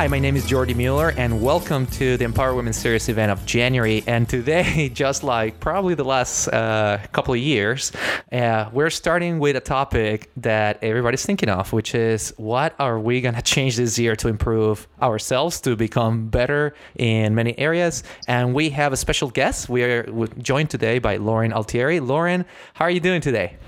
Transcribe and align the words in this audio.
Hi, 0.00 0.08
my 0.08 0.18
name 0.18 0.34
is 0.34 0.46
Jordi 0.46 0.74
Mueller, 0.74 1.12
and 1.18 1.42
welcome 1.42 1.86
to 1.88 2.16
the 2.16 2.24
Empower 2.24 2.54
Women 2.54 2.72
Series 2.72 3.10
event 3.10 3.30
of 3.30 3.44
January. 3.44 4.02
And 4.06 4.26
today, 4.26 4.88
just 4.94 5.22
like 5.22 5.60
probably 5.60 5.94
the 5.94 6.06
last 6.06 6.48
uh, 6.48 7.00
couple 7.12 7.34
of 7.34 7.40
years, 7.40 7.92
uh, 8.32 8.70
we're 8.72 8.88
starting 8.88 9.40
with 9.40 9.56
a 9.56 9.60
topic 9.60 10.30
that 10.38 10.82
everybody's 10.82 11.26
thinking 11.26 11.50
of, 11.50 11.70
which 11.74 11.94
is 11.94 12.32
what 12.38 12.74
are 12.78 12.98
we 12.98 13.20
going 13.20 13.34
to 13.42 13.42
change 13.42 13.76
this 13.76 13.98
year 13.98 14.16
to 14.16 14.28
improve 14.28 14.88
ourselves, 15.02 15.60
to 15.60 15.76
become 15.76 16.30
better 16.30 16.74
in 16.96 17.34
many 17.34 17.58
areas? 17.58 18.02
And 18.26 18.54
we 18.54 18.70
have 18.70 18.94
a 18.94 18.96
special 18.96 19.28
guest. 19.28 19.68
We 19.68 19.82
are 19.82 20.04
joined 20.38 20.70
today 20.70 20.98
by 20.98 21.18
Lauren 21.18 21.52
Altieri. 21.52 22.00
Lauren, 22.00 22.46
how 22.72 22.86
are 22.86 22.90
you 22.90 23.00
doing 23.00 23.20
today? 23.20 23.58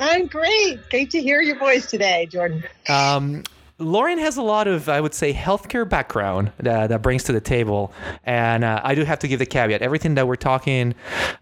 I'm 0.00 0.26
great. 0.26 0.80
Great 0.90 1.10
to 1.10 1.22
hear 1.22 1.40
your 1.40 1.60
voice 1.60 1.86
today, 1.86 2.26
Jordan. 2.26 2.64
Um, 2.88 3.44
Lauren 3.80 4.18
has 4.18 4.36
a 4.36 4.42
lot 4.42 4.68
of, 4.68 4.88
I 4.88 5.00
would 5.00 5.14
say, 5.14 5.32
healthcare 5.32 5.88
background 5.88 6.52
that, 6.58 6.88
that 6.88 7.00
brings 7.00 7.24
to 7.24 7.32
the 7.32 7.40
table. 7.40 7.92
And 8.24 8.62
uh, 8.62 8.80
I 8.84 8.94
do 8.94 9.04
have 9.04 9.18
to 9.20 9.28
give 9.28 9.38
the 9.38 9.46
caveat 9.46 9.80
everything 9.80 10.14
that 10.16 10.28
we're 10.28 10.36
talking 10.36 10.94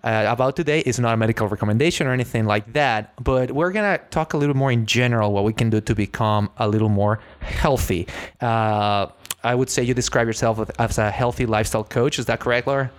uh, 0.04 0.26
about 0.28 0.54
today 0.54 0.80
is 0.80 1.00
not 1.00 1.14
a 1.14 1.16
medical 1.16 1.48
recommendation 1.48 2.06
or 2.06 2.12
anything 2.12 2.46
like 2.46 2.72
that. 2.74 3.12
But 3.22 3.50
we're 3.50 3.72
going 3.72 3.98
to 3.98 4.04
talk 4.06 4.34
a 4.34 4.36
little 4.36 4.56
more 4.56 4.70
in 4.70 4.86
general 4.86 5.32
what 5.32 5.44
we 5.44 5.52
can 5.52 5.68
do 5.68 5.80
to 5.80 5.94
become 5.94 6.48
a 6.58 6.68
little 6.68 6.88
more 6.88 7.18
healthy. 7.40 8.06
Uh, 8.40 9.08
I 9.42 9.54
would 9.54 9.68
say 9.68 9.82
you 9.82 9.94
describe 9.94 10.26
yourself 10.26 10.70
as 10.78 10.98
a 10.98 11.10
healthy 11.10 11.44
lifestyle 11.44 11.84
coach. 11.84 12.18
Is 12.18 12.26
that 12.26 12.38
correct, 12.38 12.68
Laura? 12.68 12.90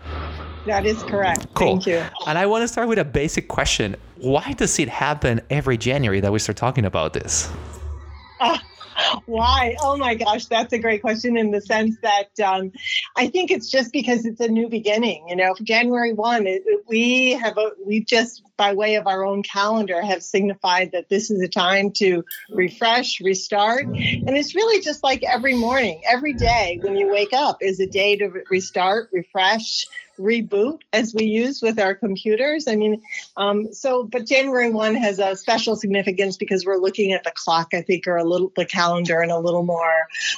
That 0.66 0.86
is 0.86 1.02
correct. 1.04 1.48
Cool. 1.54 1.80
Thank 1.80 1.88
you. 1.88 2.04
And 2.28 2.38
I 2.38 2.46
want 2.46 2.64
to 2.64 2.68
start 2.68 2.90
with 2.90 3.00
a 3.00 3.06
basic 3.06 3.48
question. 3.48 3.96
Why 4.18 4.53
does 4.53 4.78
it 4.80 4.90
happen 4.90 5.42
every 5.50 5.78
January 5.78 6.20
that 6.20 6.31
we 6.31 6.40
start 6.40 6.58
talking 6.58 6.86
about 6.86 7.14
this? 7.14 7.50
Uh, 9.00 9.19
why? 9.25 9.75
Oh 9.81 9.97
my 9.97 10.16
gosh, 10.16 10.47
that's 10.47 10.73
a 10.73 10.80
great 10.80 11.02
question 11.02 11.38
in 11.38 11.52
the 11.52 11.61
sense 11.61 11.95
that 12.02 12.39
um, 12.44 12.72
I 13.16 13.28
think 13.28 13.52
it's 13.52 13.69
just 13.69 13.94
because 13.94 14.25
it's 14.25 14.39
a 14.39 14.47
new 14.47 14.69
beginning. 14.69 15.25
You 15.30 15.36
know, 15.36 15.56
January 15.61 16.14
1, 16.14 16.47
it, 16.47 16.64
we 16.88 17.31
have, 17.31 17.58
a, 17.58 17.72
we 17.86 18.03
just, 18.03 18.44
by 18.58 18.73
way 18.73 18.95
of 18.95 19.08
our 19.08 19.23
own 19.23 19.44
calendar, 19.44 20.02
have 20.02 20.23
signified 20.23 20.91
that 20.91 21.09
this 21.09 21.31
is 21.31 21.41
a 21.41 21.47
time 21.47 21.91
to 21.94 22.23
refresh, 22.50 23.22
restart. 23.22 23.86
And 23.86 24.38
it's 24.38 24.56
really 24.56 24.81
just 24.81 25.03
like 25.03 25.23
every 25.23 25.56
morning, 25.56 26.02
every 26.08 26.34
day 26.34 26.80
when 26.81 26.95
you 26.95 27.09
wake 27.09 27.34
up 27.34 27.59
is 27.61 27.80
a 27.80 27.88
day 27.88 28.17
to 28.17 28.30
restart, 28.50 29.09
refresh, 29.13 29.88
reboot 30.20 30.80
as 30.94 31.14
we 31.14 31.25
use 31.25 31.62
with 31.62 31.80
our 31.80 31.95
computers. 31.95 32.67
I 32.67 32.75
mean, 32.75 33.02
um, 33.38 33.72
so 33.73 34.03
but 34.03 34.25
January 34.25 34.70
one 34.70 34.95
has 34.95 35.20
a 35.20 35.36
special 35.36 35.75
significance 35.75 36.38
because 36.38 36.66
we're 36.66 36.78
looking 36.78 37.14
at 37.14 37.23
the 37.23 37.31
clock, 37.31 37.70
I 37.73 37.81
think, 37.81 38.08
or 38.08 38.17
a 38.17 38.23
little 38.23 38.52
the 38.56 38.66
calendar, 38.66 39.22
and 39.22 39.31
a 39.31 39.40
little 39.40 39.64
more 39.64 39.94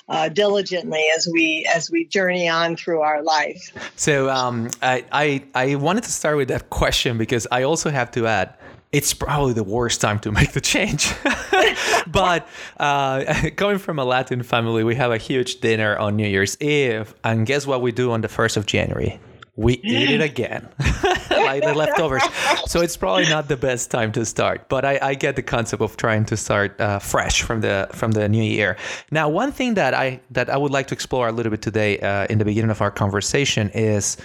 uh, 0.08 0.30
diligently 0.30 1.04
as 1.16 1.28
we 1.32 1.68
as 1.74 1.90
we 1.90 2.06
journey 2.06 2.48
on 2.48 2.76
through 2.76 3.02
our 3.02 3.22
life. 3.24 3.74
So 3.96 4.30
um, 4.30 4.70
I, 4.82 5.04
I 5.12 5.44
I 5.56 5.76
wanted 5.76 6.04
to 6.04 6.12
start 6.12 6.38
with 6.38 6.48
that 6.50 6.70
question 6.70 7.18
because 7.18 7.48
I 7.52 7.64
also 7.64 7.90
have 7.90 8.12
to 8.12 8.28
add 8.28 8.56
it's 8.92 9.14
probably 9.14 9.54
the 9.54 9.64
worst 9.64 10.02
time 10.02 10.20
to 10.20 10.32
make 10.32 10.52
the 10.52 10.62
change. 10.62 11.14
but 12.08 12.48
uh, 12.78 13.50
coming 13.56 13.78
from 13.78 14.00
a 14.00 14.06
Latin 14.06 14.44
family, 14.44 14.84
we 14.84 14.96
have 14.96 15.12
a 15.12 15.18
huge 15.18 15.62
dinner 15.62 15.98
on 15.98 16.18
New 16.18 16.28
Year's 16.28 16.60
Eve. 16.62 17.14
And 17.24 17.46
guess 17.46 17.66
what 17.66 17.82
we 17.82 17.92
do 17.92 18.12
on 18.12 18.22
the 18.22 18.28
1st 18.28 18.58
of 18.58 18.66
January? 18.66 19.20
We 19.56 19.74
eat 19.84 20.10
it 20.10 20.22
again, 20.22 20.68
like 21.30 21.64
the 21.64 21.74
leftovers. 21.76 22.24
So 22.66 22.82
it's 22.82 22.98
probably 22.98 23.28
not 23.28 23.48
the 23.48 23.58
best 23.58 23.92
time 23.92 24.12
to 24.14 24.26
start, 24.26 24.70
but 24.70 24.86
I, 24.86 25.00
I 25.02 25.14
get 25.14 25.36
the 25.36 25.44
concept 25.44 25.82
of 25.82 25.98
trying 25.98 26.26
to 26.26 26.38
start 26.38 26.80
uh, 26.80 27.00
fresh 27.00 27.42
from 27.42 27.62
the 27.62 27.90
from 27.92 28.12
the 28.12 28.28
new 28.30 28.44
year. 28.44 28.78
Now, 29.12 29.30
one 29.30 29.52
thing 29.52 29.76
that 29.76 29.94
I 29.94 30.22
that 30.32 30.50
I 30.50 30.58
would 30.58 30.72
like 30.72 30.88
to 30.88 30.94
explore 30.94 31.28
a 31.28 31.32
little 31.32 31.50
bit 31.50 31.62
today 31.62 32.00
uh, 32.00 32.28
in 32.30 32.38
the 32.38 32.46
beginning 32.46 32.72
of 32.72 32.82
our 32.82 32.92
conversation 32.92 33.70
is 33.74 34.18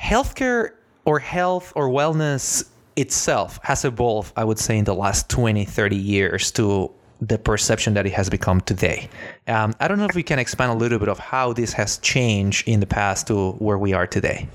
healthcare 0.00 0.72
or 1.04 1.18
health 1.18 1.72
or 1.76 1.88
wellness 1.88 2.68
itself 2.96 3.60
has 3.62 3.84
evolved, 3.84 4.32
I 4.36 4.44
would 4.44 4.58
say, 4.58 4.78
in 4.78 4.84
the 4.84 4.94
last 4.94 5.28
20, 5.28 5.64
30 5.64 5.96
years 5.96 6.50
to 6.52 6.90
the 7.20 7.38
perception 7.38 7.94
that 7.94 8.06
it 8.06 8.12
has 8.12 8.28
become 8.28 8.60
today. 8.60 9.08
Um, 9.46 9.74
I 9.80 9.88
don't 9.88 9.98
know 9.98 10.06
if 10.06 10.14
we 10.14 10.22
can 10.22 10.38
expand 10.38 10.72
a 10.72 10.74
little 10.74 10.98
bit 10.98 11.08
of 11.08 11.18
how 11.18 11.52
this 11.52 11.72
has 11.74 11.98
changed 11.98 12.68
in 12.68 12.80
the 12.80 12.86
past 12.86 13.28
to 13.28 13.52
where 13.52 13.78
we 13.78 13.92
are 13.92 14.06
today. 14.06 14.48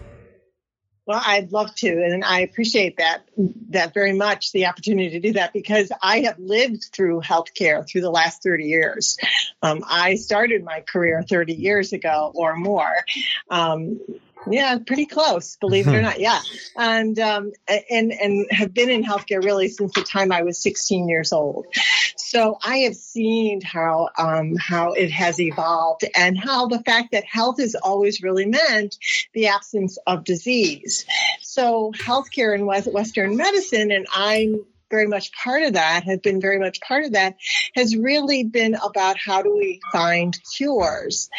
Well, 1.08 1.22
I'd 1.26 1.52
love 1.52 1.74
to, 1.76 1.90
and 1.90 2.24
I 2.24 2.42
appreciate 2.42 2.98
that 2.98 3.24
that 3.72 3.94
very 3.94 4.14
much 4.14 4.52
the 4.52 4.68
opportunity 4.68 5.10
to 5.10 5.20
do 5.20 5.34
that 5.34 5.52
because 5.52 5.92
I 6.02 6.22
have 6.22 6.38
lived 6.38 6.90
through 6.94 7.22
healthcare 7.22 7.86
through 7.86 8.02
the 8.02 8.12
last 8.12 8.44
30 8.44 8.66
years. 8.66 9.18
Um, 9.64 9.84
I 9.90 10.16
started 10.16 10.64
my 10.64 10.82
career 10.82 11.24
30 11.28 11.54
years 11.54 11.92
ago 11.92 12.32
or 12.36 12.56
more. 12.56 12.96
Um, 13.50 14.00
yeah, 14.50 14.78
pretty 14.86 15.06
close, 15.06 15.58
believe 15.58 15.88
it 15.88 15.92
or 15.92 15.94
mm-hmm. 15.94 16.04
not. 16.04 16.20
Yeah, 16.20 16.40
and 16.76 17.18
um, 17.20 17.52
and 17.68 18.12
and 18.12 18.48
have 18.52 18.74
been 18.74 18.90
in 18.90 19.04
healthcare 19.04 19.44
really 19.44 19.68
since 19.68 19.94
the 19.94 20.04
time 20.04 20.32
I 20.32 20.44
was 20.44 20.62
16 20.62 21.08
years 21.08 21.32
old. 21.32 21.68
So 22.16 22.58
I 22.64 22.78
have 22.80 22.96
seen 22.96 23.62
how 23.62 24.10
um, 24.18 24.56
how 24.56 24.94
it 24.94 25.12
has 25.12 25.40
evolved 25.40 26.06
and 26.16 26.38
how 26.40 26.68
the 26.68 26.80
fact 26.80 27.12
that 27.12 27.26
health 27.26 27.60
is 27.60 27.76
always 27.76 28.24
really 28.24 28.46
meant 28.46 28.98
the 29.34 29.48
absence 29.48 29.98
of 30.08 30.24
disease. 30.24 31.06
So 31.42 31.92
healthcare 31.96 32.56
in 32.56 32.66
Western 32.66 33.36
medicine, 33.36 33.92
and 33.92 34.08
I'm 34.12 34.66
very 34.92 35.08
much 35.08 35.32
part 35.32 35.64
of 35.64 35.74
that, 35.74 36.04
has 36.04 36.20
been 36.20 36.42
very 36.42 36.60
much 36.60 36.82
part 36.82 37.06
of 37.06 37.14
that, 37.14 37.38
has 37.74 37.96
really 37.96 38.44
been 38.44 38.76
about 38.76 39.18
how 39.18 39.42
do 39.42 39.56
we 39.56 39.80
find 39.92 40.38
cures. 40.56 41.30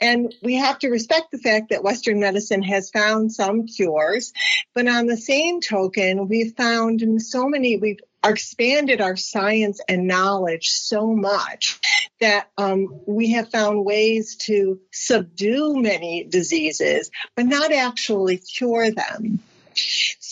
And 0.00 0.34
we 0.42 0.56
have 0.56 0.78
to 0.80 0.88
respect 0.88 1.30
the 1.30 1.38
fact 1.38 1.70
that 1.70 1.84
Western 1.84 2.18
medicine 2.18 2.62
has 2.62 2.90
found 2.90 3.32
some 3.32 3.66
cures, 3.66 4.32
but 4.74 4.88
on 4.88 5.06
the 5.06 5.16
same 5.16 5.60
token, 5.60 6.26
we've 6.28 6.56
found 6.56 7.22
so 7.22 7.46
many, 7.46 7.76
we've 7.76 8.00
expanded 8.24 9.00
our 9.00 9.16
science 9.16 9.80
and 9.88 10.06
knowledge 10.06 10.70
so 10.70 11.08
much 11.08 11.80
that 12.20 12.48
um, 12.56 13.00
we 13.06 13.32
have 13.32 13.50
found 13.50 13.84
ways 13.84 14.36
to 14.36 14.80
subdue 14.92 15.76
many 15.76 16.24
diseases, 16.24 17.10
but 17.36 17.46
not 17.46 17.72
actually 17.72 18.38
cure 18.38 18.90
them. 18.90 19.40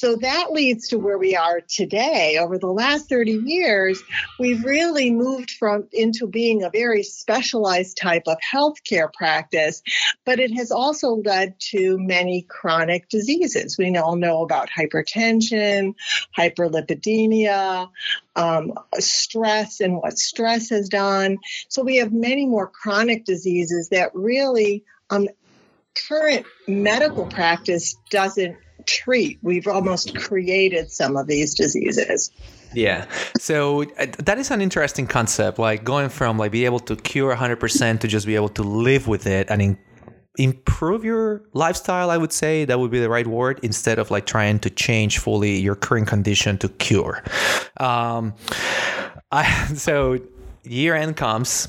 So 0.00 0.16
that 0.16 0.50
leads 0.50 0.88
to 0.88 0.98
where 0.98 1.18
we 1.18 1.36
are 1.36 1.60
today. 1.60 2.38
Over 2.40 2.56
the 2.56 2.72
last 2.72 3.10
30 3.10 3.32
years, 3.44 4.02
we've 4.38 4.64
really 4.64 5.10
moved 5.10 5.50
from 5.50 5.88
into 5.92 6.26
being 6.26 6.62
a 6.62 6.70
very 6.70 7.02
specialized 7.02 7.98
type 7.98 8.22
of 8.26 8.38
healthcare 8.40 9.12
practice, 9.12 9.82
but 10.24 10.40
it 10.40 10.56
has 10.56 10.70
also 10.70 11.16
led 11.16 11.60
to 11.72 11.98
many 11.98 12.46
chronic 12.48 13.10
diseases. 13.10 13.76
We 13.76 13.94
all 13.98 14.16
know 14.16 14.42
about 14.42 14.70
hypertension, 14.70 15.96
hyperlipidemia, 16.34 17.90
um, 18.36 18.72
stress 19.00 19.80
and 19.80 19.98
what 19.98 20.18
stress 20.18 20.70
has 20.70 20.88
done. 20.88 21.36
So 21.68 21.82
we 21.82 21.96
have 21.96 22.10
many 22.10 22.46
more 22.46 22.68
chronic 22.68 23.26
diseases 23.26 23.90
that 23.90 24.14
really 24.14 24.82
um, 25.10 25.28
current 26.08 26.46
medical 26.66 27.26
practice 27.26 27.96
doesn't 28.08 28.56
treat. 28.90 29.38
We've 29.42 29.68
almost 29.68 30.16
created 30.16 30.90
some 30.90 31.16
of 31.16 31.26
these 31.26 31.54
diseases. 31.54 32.30
Yeah. 32.74 33.06
So 33.38 33.82
uh, 33.82 34.06
that 34.18 34.38
is 34.38 34.50
an 34.50 34.60
interesting 34.60 35.06
concept, 35.06 35.58
like 35.58 35.84
going 35.84 36.08
from 36.08 36.38
like 36.38 36.52
be 36.52 36.64
able 36.64 36.80
to 36.80 36.96
cure 36.96 37.34
100% 37.34 38.00
to 38.00 38.08
just 38.08 38.26
be 38.26 38.34
able 38.34 38.48
to 38.50 38.62
live 38.62 39.06
with 39.06 39.26
it 39.26 39.48
and 39.50 39.62
in- 39.62 39.78
improve 40.38 41.04
your 41.04 41.42
lifestyle, 41.52 42.10
I 42.10 42.16
would 42.16 42.32
say 42.32 42.64
that 42.64 42.78
would 42.78 42.90
be 42.90 43.00
the 43.00 43.08
right 43.08 43.26
word 43.26 43.60
instead 43.62 43.98
of 43.98 44.10
like 44.10 44.26
trying 44.26 44.58
to 44.60 44.70
change 44.70 45.18
fully 45.18 45.58
your 45.58 45.74
current 45.74 46.08
condition 46.08 46.58
to 46.58 46.68
cure. 46.68 47.22
Um, 47.76 48.34
I, 49.30 49.66
so 49.74 50.18
year 50.62 50.94
end 50.94 51.16
comes, 51.16 51.68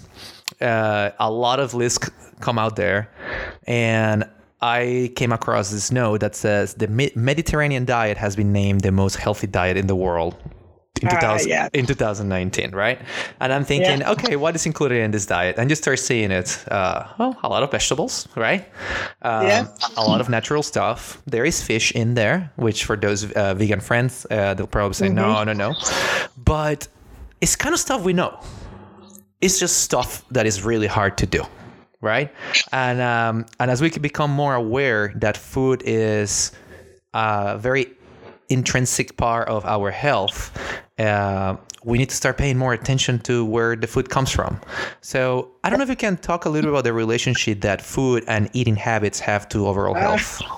uh, 0.59 1.11
a 1.19 1.31
lot 1.31 1.59
of 1.59 1.73
lists 1.73 2.09
come 2.39 2.57
out 2.57 2.75
there 2.75 3.09
and 3.67 4.27
I 4.61 5.11
came 5.15 5.31
across 5.31 5.71
this 5.71 5.91
note 5.91 6.19
that 6.19 6.35
says 6.35 6.75
the 6.75 6.87
Mediterranean 7.15 7.85
diet 7.85 8.17
has 8.17 8.35
been 8.35 8.51
named 8.53 8.81
the 8.81 8.91
most 8.91 9.15
healthy 9.15 9.47
diet 9.47 9.75
in 9.75 9.87
the 9.87 9.95
world 9.95 10.37
in, 11.01 11.09
2000, 11.09 11.51
uh, 11.51 11.53
yeah. 11.53 11.69
in 11.73 11.85
2019, 11.87 12.71
right? 12.71 12.99
And 13.39 13.51
I'm 13.51 13.65
thinking, 13.65 14.01
yeah. 14.01 14.11
okay, 14.11 14.35
what 14.35 14.55
is 14.55 14.67
included 14.67 15.01
in 15.01 15.11
this 15.11 15.25
diet? 15.25 15.57
And 15.57 15.69
you 15.69 15.75
start 15.75 15.97
seeing 15.97 16.29
it. 16.29 16.63
Uh, 16.69 17.07
well, 17.17 17.37
a 17.43 17.49
lot 17.49 17.63
of 17.63 17.71
vegetables, 17.71 18.27
right? 18.35 18.67
Um, 19.23 19.47
yeah. 19.47 19.67
A 19.97 20.03
lot 20.03 20.21
of 20.21 20.29
natural 20.29 20.61
stuff. 20.61 21.21
There 21.25 21.43
is 21.43 21.63
fish 21.63 21.91
in 21.93 22.13
there, 22.13 22.51
which 22.55 22.85
for 22.85 22.95
those 22.95 23.31
uh, 23.31 23.55
vegan 23.55 23.79
friends, 23.79 24.27
uh, 24.29 24.53
they'll 24.53 24.67
probably 24.67 24.93
say, 24.93 25.07
mm-hmm. 25.07 25.15
no, 25.15 25.43
no, 25.43 25.53
no. 25.53 25.75
But 26.37 26.87
it's 27.41 27.55
kind 27.55 27.73
of 27.73 27.79
stuff 27.79 28.03
we 28.03 28.13
know. 28.13 28.39
It's 29.41 29.59
just 29.59 29.79
stuff 29.79 30.23
that 30.29 30.45
is 30.45 30.63
really 30.63 30.85
hard 30.85 31.17
to 31.17 31.25
do 31.25 31.43
right? 32.01 32.33
And 32.71 32.99
um, 33.01 33.45
and 33.59 33.71
as 33.71 33.81
we 33.81 33.89
become 33.89 34.31
more 34.31 34.55
aware 34.55 35.13
that 35.15 35.37
food 35.37 35.83
is 35.85 36.51
a 37.13 37.57
very 37.57 37.87
intrinsic 38.49 39.15
part 39.17 39.47
of 39.47 39.65
our 39.65 39.91
health, 39.91 40.51
uh, 40.99 41.55
we 41.83 41.97
need 41.97 42.09
to 42.09 42.15
start 42.15 42.37
paying 42.37 42.57
more 42.57 42.73
attention 42.73 43.19
to 43.19 43.45
where 43.45 43.75
the 43.75 43.87
food 43.87 44.09
comes 44.09 44.31
from. 44.31 44.59
So 45.01 45.51
I 45.63 45.69
don't 45.69 45.79
know 45.79 45.83
if 45.83 45.89
you 45.89 45.95
can 45.95 46.17
talk 46.17 46.45
a 46.45 46.49
little 46.49 46.69
bit 46.69 46.73
about 46.73 46.83
the 46.83 46.93
relationship 46.93 47.61
that 47.61 47.81
food 47.81 48.23
and 48.27 48.49
eating 48.53 48.75
habits 48.75 49.19
have 49.19 49.47
to 49.49 49.67
overall 49.67 49.95
health. 49.95 50.41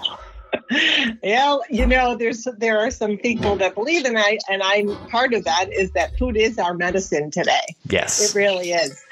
Uh, 0.72 1.14
yeah, 1.24 1.58
you 1.70 1.86
know, 1.86 2.16
there's 2.16 2.48
there 2.58 2.78
are 2.78 2.92
some 2.92 3.18
people 3.18 3.56
that 3.56 3.74
believe, 3.74 4.06
and 4.06 4.18
I 4.18 4.38
and 4.50 4.62
I'm 4.62 4.96
part 5.08 5.34
of 5.34 5.44
that. 5.46 5.72
Is 5.74 5.92
that 5.92 6.18
food 6.18 6.38
is 6.38 6.58
our 6.60 6.74
medicine 6.74 7.32
today? 7.32 7.76
Yes, 7.90 8.30
it 8.30 8.38
really 8.38 8.72
is, 8.72 9.04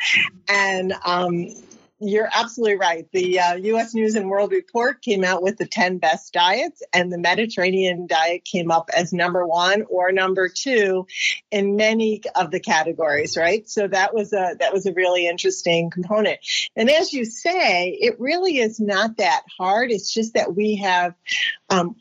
and 0.48 0.94
um, 1.04 1.48
you're 2.02 2.30
absolutely 2.34 2.78
right. 2.78 3.08
The 3.12 3.40
uh, 3.40 3.56
U.S. 3.56 3.94
News 3.94 4.16
and 4.16 4.30
World 4.30 4.52
Report 4.52 5.02
came 5.02 5.24
out 5.24 5.44
with 5.44 5.58
the 5.58 5.68
10 5.68 6.00
best 6.00 6.34
diets, 6.34 6.82
and 6.94 7.12
the 7.12 7.18
Mediterranean 7.18 8.08
diet 8.08 8.44
came 8.44 8.72
up 8.72 8.90
as 8.96 9.14
number 9.14 9.46
one 9.46 9.84
or 9.90 10.12
number 10.12 10.50
two 10.50 11.06
in 11.52 11.76
many 11.76 12.22
of 12.36 12.50
the 12.52 12.60
categories. 12.60 13.38
Right, 13.38 13.70
so 13.70 13.88
that 13.88 14.14
was 14.14 14.34
a 14.34 14.56
that 14.60 14.74
was 14.74 14.86
a 14.86 14.94
really 14.94 15.28
interesting 15.28 15.92
component. 15.92 16.40
And 16.76 16.90
as 16.90 17.14
you 17.14 17.26
say, 17.26 17.90
it 17.90 18.20
really 18.20 18.58
is 18.58 18.80
not 18.80 19.18
that 19.18 19.44
hard. 19.58 19.92
It's 19.92 20.12
just 20.12 20.34
that 20.34 20.56
we 20.56 20.78
have 20.78 21.14
um, 21.70 21.96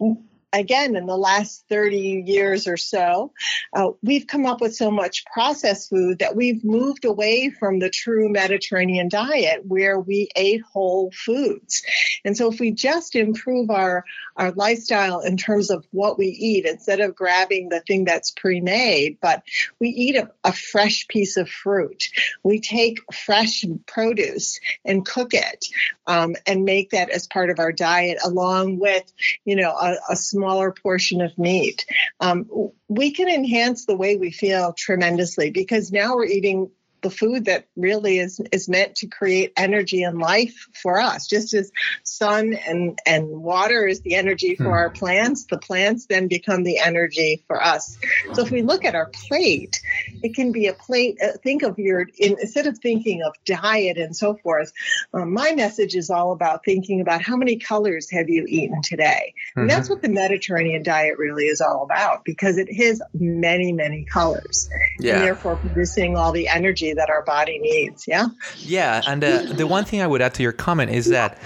again, 0.53 0.97
in 0.97 1.07
the 1.07 1.17
last 1.17 1.65
30 1.69 2.25
years 2.27 2.67
or 2.67 2.77
so, 2.77 3.33
uh, 3.75 3.91
we've 4.03 4.27
come 4.27 4.47
up 4.47 4.61
with 4.61 4.75
so 4.75 4.91
much 4.91 5.25
processed 5.27 5.91
food 5.91 6.19
that 6.19 6.35
we've 6.35 6.65
moved 6.65 7.05
away 7.05 7.51
from 7.51 7.79
the 7.79 7.91
true 7.91 8.29
Mediterranean 8.29 9.09
diet 9.09 9.65
where 9.67 9.99
we 9.99 10.29
ate 10.35 10.63
whole 10.63 11.13
foods. 11.13 11.83
And 12.25 12.37
so 12.37 12.51
if 12.51 12.59
we 12.59 12.73
just 12.73 13.15
improve 13.15 13.71
our, 13.71 14.05
our 14.37 14.51
lifestyle 14.53 15.21
in 15.21 15.37
terms 15.37 15.71
of 15.71 15.87
what 15.93 16.19
we 16.19 16.27
eat, 16.27 16.67
instead 16.67 17.01
of 17.01 17.15
grabbing 17.15 17.69
the 17.69 17.81
thing 17.81 18.05
that's 18.05 18.33
pre-made, 18.33 19.19
but 19.21 19.43
we 19.79 19.89
eat 19.91 20.17
a, 20.17 20.31
a 20.45 20.53
fresh 20.53 21.07
piece 21.09 21.37
of 21.37 21.49
fruit, 21.49 22.09
we 22.43 22.61
take 22.61 22.99
fresh 23.13 23.65
produce 23.87 24.59
and 24.85 25.07
cook 25.07 25.35
it 25.35 25.67
um, 26.07 26.35
and 26.47 26.65
make 26.65 26.91
that 26.91 27.11
as 27.11 27.27
part 27.27 27.51
of 27.51 27.59
our 27.59 27.73
diet 27.73 28.19
along 28.25 28.79
with, 28.79 29.05
you 29.45 29.57
know, 29.57 29.71
a, 29.71 29.97
a 30.11 30.17
small 30.17 30.40
smaller 30.41 30.73
portion 30.73 31.21
of 31.21 31.37
meat, 31.39 31.85
um, 32.21 32.49
we 32.89 33.11
can 33.11 33.29
enhance 33.29 33.85
the 33.85 33.97
way 33.97 34.17
we 34.17 34.31
feel 34.31 34.73
tremendously 34.73 35.51
because 35.51 35.93
now 35.93 36.17
we're 36.17 36.25
eating 36.25 36.71
the 37.03 37.11
food 37.11 37.47
that 37.47 37.67
really 37.77 38.19
is 38.19 38.41
is 38.53 38.69
meant 38.69 38.97
to 38.97 39.07
create 39.07 39.53
energy 39.57 40.03
and 40.03 40.19
life 40.19 40.69
for 40.83 41.01
us. 41.01 41.27
Just 41.27 41.55
as 41.55 41.71
sun 42.05 42.55
and 42.55 42.99
and 43.07 43.29
water 43.29 43.87
is 43.87 44.01
the 44.03 44.15
energy 44.17 44.55
for 44.55 44.65
hmm. 44.65 44.71
our 44.73 44.91
plants, 44.91 45.47
the 45.47 45.59
plants 45.59 46.07
then 46.07 46.29
become 46.29 46.63
the 46.63 46.79
energy 46.79 47.45
for 47.47 47.63
us. 47.63 47.99
So 48.35 48.43
if 48.43 48.51
we 48.51 48.63
look 48.63 48.85
at 48.85 48.95
our 48.95 49.11
plate, 49.29 49.81
it 50.23 50.35
can 50.35 50.53
be 50.53 50.67
a 50.67 50.73
plate. 50.73 51.19
Uh, 51.23 51.33
think 51.43 51.63
of 51.63 51.79
your 51.79 52.07
in, 52.19 52.37
instead 52.41 52.67
of 52.67 52.79
thinking 52.79 53.23
of 53.23 53.35
diet 53.45 53.97
and 53.97 54.17
so 54.17 54.37
forth. 54.37 54.73
Um, 55.15 55.33
my 55.33 55.53
message 55.53 55.95
is 55.95 56.11
all 56.11 56.33
about 56.33 56.65
thinking 56.65 57.01
about 57.01 57.23
how 57.23 57.37
many 57.37 57.57
colors 57.57 58.11
have 58.11 58.29
you 58.29 58.45
eaten 58.49 58.83
today, 58.83 59.35
mm-hmm. 59.51 59.61
and 59.61 59.71
that's 59.71 59.87
mm-hmm. 59.87 59.95
what 59.95 60.03
the 60.03 60.09
Mediterranean 60.09 60.83
diet 60.83 61.19
really 61.19 61.45
is 61.45 61.61
all 61.61 61.83
about 61.83 62.25
because 62.25 62.59
it 62.59 62.73
has 62.75 63.01
many 63.15 63.73
many 63.73 64.05
colors, 64.05 64.69
yeah. 64.99 65.15
and 65.15 65.25
therefore 65.25 65.57
producing 65.57 66.17
all 66.17 66.33
the 66.33 66.49
energy 66.49 66.93
that 66.93 67.11
our 67.11 67.23
body 67.23 67.59
needs. 67.59 68.07
Yeah. 68.07 68.29
Yeah. 68.59 69.03
And 69.07 69.23
uh, 69.23 69.43
the 69.53 69.67
one 69.67 69.85
thing 69.85 70.03
I 70.03 70.07
would 70.07 70.23
add 70.23 70.35
to 70.35 70.43
your 70.43 70.53
comment 70.53 70.91
is 70.91 71.07
that 71.07 71.39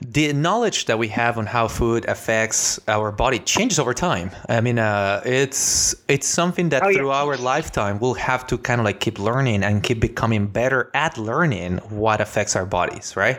the 0.00 0.32
knowledge 0.32 0.86
that 0.86 0.98
we 0.98 1.08
have 1.08 1.38
on 1.38 1.46
how 1.46 1.68
food 1.68 2.04
affects 2.06 2.80
our 2.88 3.12
body 3.12 3.38
changes 3.38 3.78
over 3.78 3.94
time. 3.94 4.30
I 4.48 4.60
mean, 4.60 4.78
uh, 4.78 5.22
it's 5.24 5.94
it's 6.08 6.26
something 6.26 6.70
that 6.70 6.82
oh, 6.82 6.92
through 6.92 7.08
yeah. 7.08 7.22
our 7.22 7.36
lifetime 7.36 7.97
we'll 8.00 8.14
have 8.14 8.46
to 8.48 8.58
kind 8.58 8.80
of 8.80 8.84
like 8.84 9.00
keep 9.00 9.18
learning 9.18 9.62
and 9.62 9.82
keep 9.82 10.00
becoming 10.00 10.46
better 10.46 10.90
at 10.94 11.18
learning 11.18 11.78
what 11.88 12.20
affects 12.20 12.56
our 12.56 12.66
bodies, 12.66 13.16
right? 13.16 13.38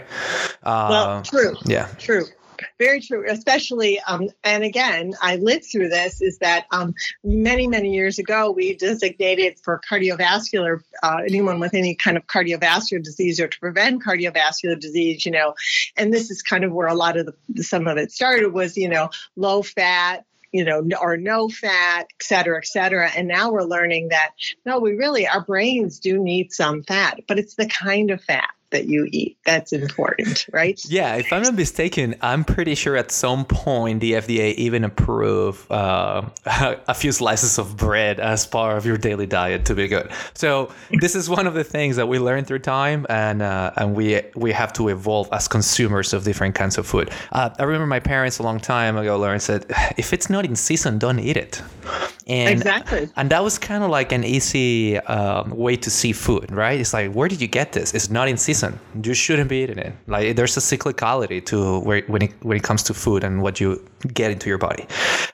Uh, 0.63 0.87
well, 0.89 1.21
true. 1.23 1.55
Yeah. 1.65 1.87
True 1.97 2.25
very 2.77 3.01
true. 3.01 3.25
Especially, 3.27 3.99
um, 4.07 4.29
and 4.43 4.63
again, 4.63 5.13
I 5.21 5.37
lived 5.37 5.65
through 5.71 5.89
this. 5.89 6.21
Is 6.21 6.37
that 6.39 6.65
um, 6.71 6.93
many 7.23 7.67
many 7.67 7.93
years 7.93 8.19
ago 8.19 8.51
we 8.51 8.75
designated 8.75 9.59
for 9.63 9.81
cardiovascular 9.89 10.81
uh, 11.03 11.21
anyone 11.25 11.59
with 11.59 11.73
any 11.73 11.95
kind 11.95 12.17
of 12.17 12.25
cardiovascular 12.27 13.03
disease 13.03 13.39
or 13.39 13.47
to 13.47 13.59
prevent 13.59 14.03
cardiovascular 14.03 14.79
disease. 14.79 15.25
You 15.25 15.31
know, 15.31 15.53
and 15.97 16.13
this 16.13 16.29
is 16.29 16.41
kind 16.41 16.63
of 16.63 16.71
where 16.71 16.87
a 16.87 16.95
lot 16.95 17.17
of 17.17 17.27
the 17.27 17.63
some 17.63 17.87
of 17.87 17.97
it 17.97 18.11
started 18.11 18.53
was 18.53 18.77
you 18.77 18.89
know 18.89 19.09
low 19.35 19.61
fat 19.61 20.25
you 20.51 20.63
know, 20.63 20.83
or 21.01 21.17
no 21.17 21.49
fat, 21.49 22.07
et 22.09 22.23
cetera, 22.23 22.57
et 22.57 22.67
cetera. 22.67 23.09
And 23.15 23.27
now 23.27 23.51
we're 23.51 23.63
learning 23.63 24.09
that 24.09 24.31
no, 24.65 24.79
we 24.79 24.93
really, 24.93 25.27
our 25.27 25.43
brains 25.43 25.99
do 25.99 26.21
need 26.21 26.51
some 26.51 26.83
fat, 26.83 27.19
but 27.27 27.39
it's 27.39 27.55
the 27.55 27.67
kind 27.67 28.11
of 28.11 28.23
fat 28.23 28.49
that 28.71 28.85
you 28.85 29.07
eat. 29.11 29.37
That's 29.45 29.73
important, 29.73 30.45
right? 30.51 30.79
Yeah, 30.87 31.15
if 31.15 31.31
I'm 31.33 31.41
not 31.41 31.55
mistaken, 31.55 32.15
I'm 32.21 32.43
pretty 32.43 32.75
sure 32.75 32.95
at 32.95 33.11
some 33.11 33.45
point 33.45 33.99
the 33.99 34.13
FDA 34.13 34.53
even 34.55 34.83
approved 34.83 35.69
uh, 35.71 36.23
a 36.45 36.93
few 36.93 37.11
slices 37.11 37.57
of 37.57 37.77
bread 37.77 38.19
as 38.19 38.45
part 38.45 38.77
of 38.77 38.85
your 38.85 38.97
daily 38.97 39.25
diet 39.25 39.65
to 39.65 39.75
be 39.75 39.87
good. 39.87 40.11
So 40.33 40.71
this 41.01 41.15
is 41.15 41.29
one 41.29 41.47
of 41.47 41.53
the 41.53 41.63
things 41.63 41.95
that 41.95 42.07
we 42.07 42.19
learn 42.19 42.45
through 42.45 42.59
time, 42.59 43.05
and 43.09 43.41
uh, 43.41 43.71
and 43.77 43.95
we 43.95 44.21
we 44.35 44.51
have 44.51 44.73
to 44.73 44.89
evolve 44.89 45.29
as 45.31 45.47
consumers 45.47 46.13
of 46.13 46.23
different 46.23 46.55
kinds 46.55 46.77
of 46.77 46.85
food. 46.85 47.09
Uh, 47.31 47.49
I 47.57 47.63
remember 47.63 47.87
my 47.87 47.99
parents 47.99 48.39
a 48.39 48.43
long 48.43 48.59
time 48.59 48.97
ago 48.97 49.19
learned 49.19 49.41
said, 49.41 49.65
if 49.97 50.13
it's 50.13 50.29
not 50.29 50.45
in 50.45 50.55
season, 50.55 50.99
don't 50.99 51.19
eat 51.19 51.37
it. 51.37 51.61
And, 52.27 52.59
exactly. 52.59 53.09
And 53.15 53.31
that 53.31 53.43
was 53.43 53.57
kind 53.57 53.83
of 53.83 53.89
like 53.89 54.11
an 54.11 54.23
easy 54.23 54.99
um, 54.99 55.49
way 55.49 55.75
to 55.77 55.89
see 55.89 56.13
food, 56.13 56.51
right? 56.51 56.79
It's 56.79 56.93
like, 56.93 57.11
where 57.11 57.27
did 57.27 57.41
you 57.41 57.47
get 57.47 57.71
this? 57.71 57.95
It's 57.95 58.11
not 58.11 58.27
in 58.27 58.37
season. 58.37 58.58
You 59.03 59.13
shouldn't 59.13 59.49
be 59.49 59.63
eating 59.63 59.77
it. 59.77 59.93
Like, 60.07 60.35
there's 60.35 60.57
a 60.57 60.59
cyclicality 60.59 61.45
to 61.47 61.79
where 61.79 62.01
when 62.07 62.21
it 62.23 62.33
when 62.43 62.57
it 62.57 62.63
comes 62.63 62.83
to 62.83 62.93
food 62.93 63.23
and 63.23 63.41
what 63.41 63.59
you 63.59 63.83
get 64.13 64.31
into 64.31 64.49
your 64.49 64.57
body. 64.57 64.85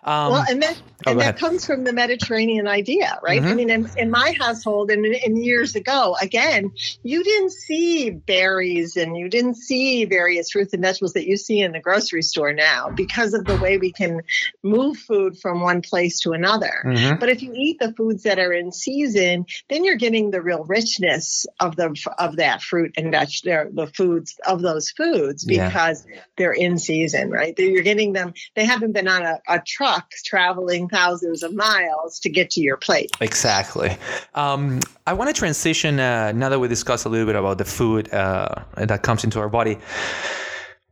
Um, 0.04 0.32
well, 0.32 0.46
and 0.50 0.62
that 0.62 0.82
oh, 1.08 1.12
and 1.12 1.22
that 1.22 1.38
comes 1.38 1.66
from 1.66 1.84
the 1.84 1.94
Mediterranean 1.94 2.68
idea, 2.68 3.20
right? 3.24 3.42
Mm-hmm. 3.42 3.52
I 3.52 3.54
mean, 3.56 3.70
in, 3.70 3.90
in 3.98 4.12
my 4.12 4.36
household 4.40 4.92
and 4.92 5.44
years 5.44 5.76
ago, 5.76 6.16
again, 6.22 6.72
you 7.04 7.24
didn't 7.24 7.52
see 7.52 8.12
berries 8.12 8.96
and 8.98 9.18
you 9.18 9.30
didn't 9.30 9.56
see 9.56 10.06
various 10.06 10.52
fruits 10.52 10.74
and 10.74 10.84
vegetables 10.84 11.14
that 11.14 11.28
you 11.28 11.38
see 11.38 11.60
in 11.60 11.72
the 11.72 11.80
grocery 11.80 12.22
store 12.22 12.54
now 12.54 12.90
because 12.90 13.34
of 13.34 13.46
the 13.46 13.58
way 13.58 13.78
we 13.78 13.92
can 13.92 14.22
move 14.64 14.98
food 14.98 15.40
from 15.40 15.62
one 15.62 15.82
place 15.82 16.20
to 16.22 16.34
another. 16.34 16.84
Mm-hmm. 16.86 17.20
But 17.20 17.30
if 17.30 17.42
you 17.42 17.52
eat 17.56 17.80
the 17.80 17.94
foods 17.94 18.24
that 18.24 18.40
are 18.40 18.54
in 18.54 18.72
season, 18.72 19.46
then 19.70 19.84
you're 19.84 19.96
getting 19.96 20.32
the 20.32 20.42
real 20.42 20.64
richness 20.66 21.48
of 21.60 21.76
the 21.76 21.96
of 22.20 22.36
that 22.38 22.62
fruit 22.62 22.94
and 22.98 23.14
veg, 23.20 23.76
the 23.76 23.88
foods 23.88 24.36
of 24.48 24.62
those 24.62 24.90
foods 24.90 25.44
because 25.46 26.06
yeah. 26.10 26.22
they're 26.38 26.54
in 26.54 26.78
season, 26.78 27.30
right? 27.30 27.58
You're 27.58 27.84
getting 27.84 28.14
them. 28.14 28.34
They 28.56 28.66
haven't 28.66 28.94
been 28.94 29.08
on 29.08 29.24
a, 29.24 29.40
a, 29.48 29.62
truck 29.66 30.12
traveling 30.26 30.90
thousands 30.90 31.44
of 31.44 31.54
miles 31.54 32.20
to 32.20 32.30
get 32.30 32.52
to 32.52 32.62
your 32.62 32.78
plate. 32.78 33.12
Exactly. 33.22 33.98
Um, 34.34 34.82
I 35.08 35.14
want 35.14 35.30
to 35.30 35.34
transition 35.34 36.00
uh, 36.00 36.32
now 36.32 36.50
that 36.50 36.60
we 36.60 36.68
discussed 36.68 37.06
a 37.06 37.10
little 37.10 37.26
bit 37.26 37.36
about 37.36 37.58
the 37.58 37.66
food 37.66 38.14
uh, 38.14 38.56
that 38.76 39.02
comes 39.02 39.24
into 39.24 39.40
our 39.40 39.50
body. 39.50 39.78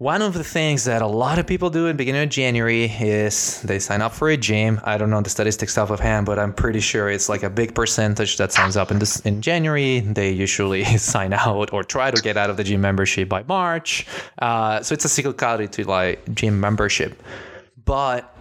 One 0.04 0.22
of 0.22 0.34
the 0.34 0.44
things 0.44 0.84
that 0.84 1.02
a 1.02 1.08
lot 1.08 1.40
of 1.40 1.48
people 1.48 1.70
do 1.70 1.86
in 1.86 1.96
the 1.96 2.02
beginning 2.04 2.24
of 2.24 2.30
January 2.30 2.92
is 3.00 3.62
they 3.62 3.80
sign 3.80 4.02
up 4.02 4.12
for 4.12 4.28
a 4.28 4.36
gym. 4.36 4.82
I 4.84 4.98
don't 4.98 5.10
know 5.10 5.22
the 5.22 5.30
statistics 5.30 5.78
off 5.78 5.92
of 5.92 6.02
hand, 6.02 6.26
but 6.26 6.38
I'm 6.38 6.52
pretty 6.52 6.82
sure 6.82 7.08
it's 7.10 7.30
like 7.30 7.42
a 7.42 7.50
big 7.50 7.74
percentage 7.74 8.36
that 8.36 8.52
signs 8.52 8.76
up 8.76 8.92
in 8.92 9.00
this 9.00 9.22
in 9.22 9.42
January. 9.42 10.02
They 10.02 10.32
usually 10.32 10.84
sign 10.98 11.32
out 11.32 11.72
or 11.72 11.86
try 11.86 12.12
to 12.12 12.22
get 12.22 12.36
out 12.36 12.50
of 12.50 12.58
the 12.58 12.66
gym 12.66 12.82
membership 12.82 13.30
by 13.30 13.44
March. 13.44 14.06
Uh, 14.40 14.82
so 14.84 14.92
it's 14.92 15.06
a 15.06 15.08
cyclicality 15.08 15.72
to 15.72 15.86
like 15.86 16.20
gym 16.36 16.60
membership. 16.60 17.24
But 17.86 18.36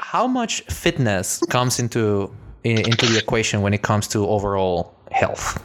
how 0.00 0.26
much 0.26 0.62
fitness 0.62 1.40
comes 1.50 1.78
into 1.78 2.34
into 2.64 3.04
the 3.04 3.18
equation 3.18 3.60
when 3.60 3.74
it 3.74 3.82
comes 3.82 4.08
to 4.08 4.26
overall 4.26 4.94
health? 5.10 5.62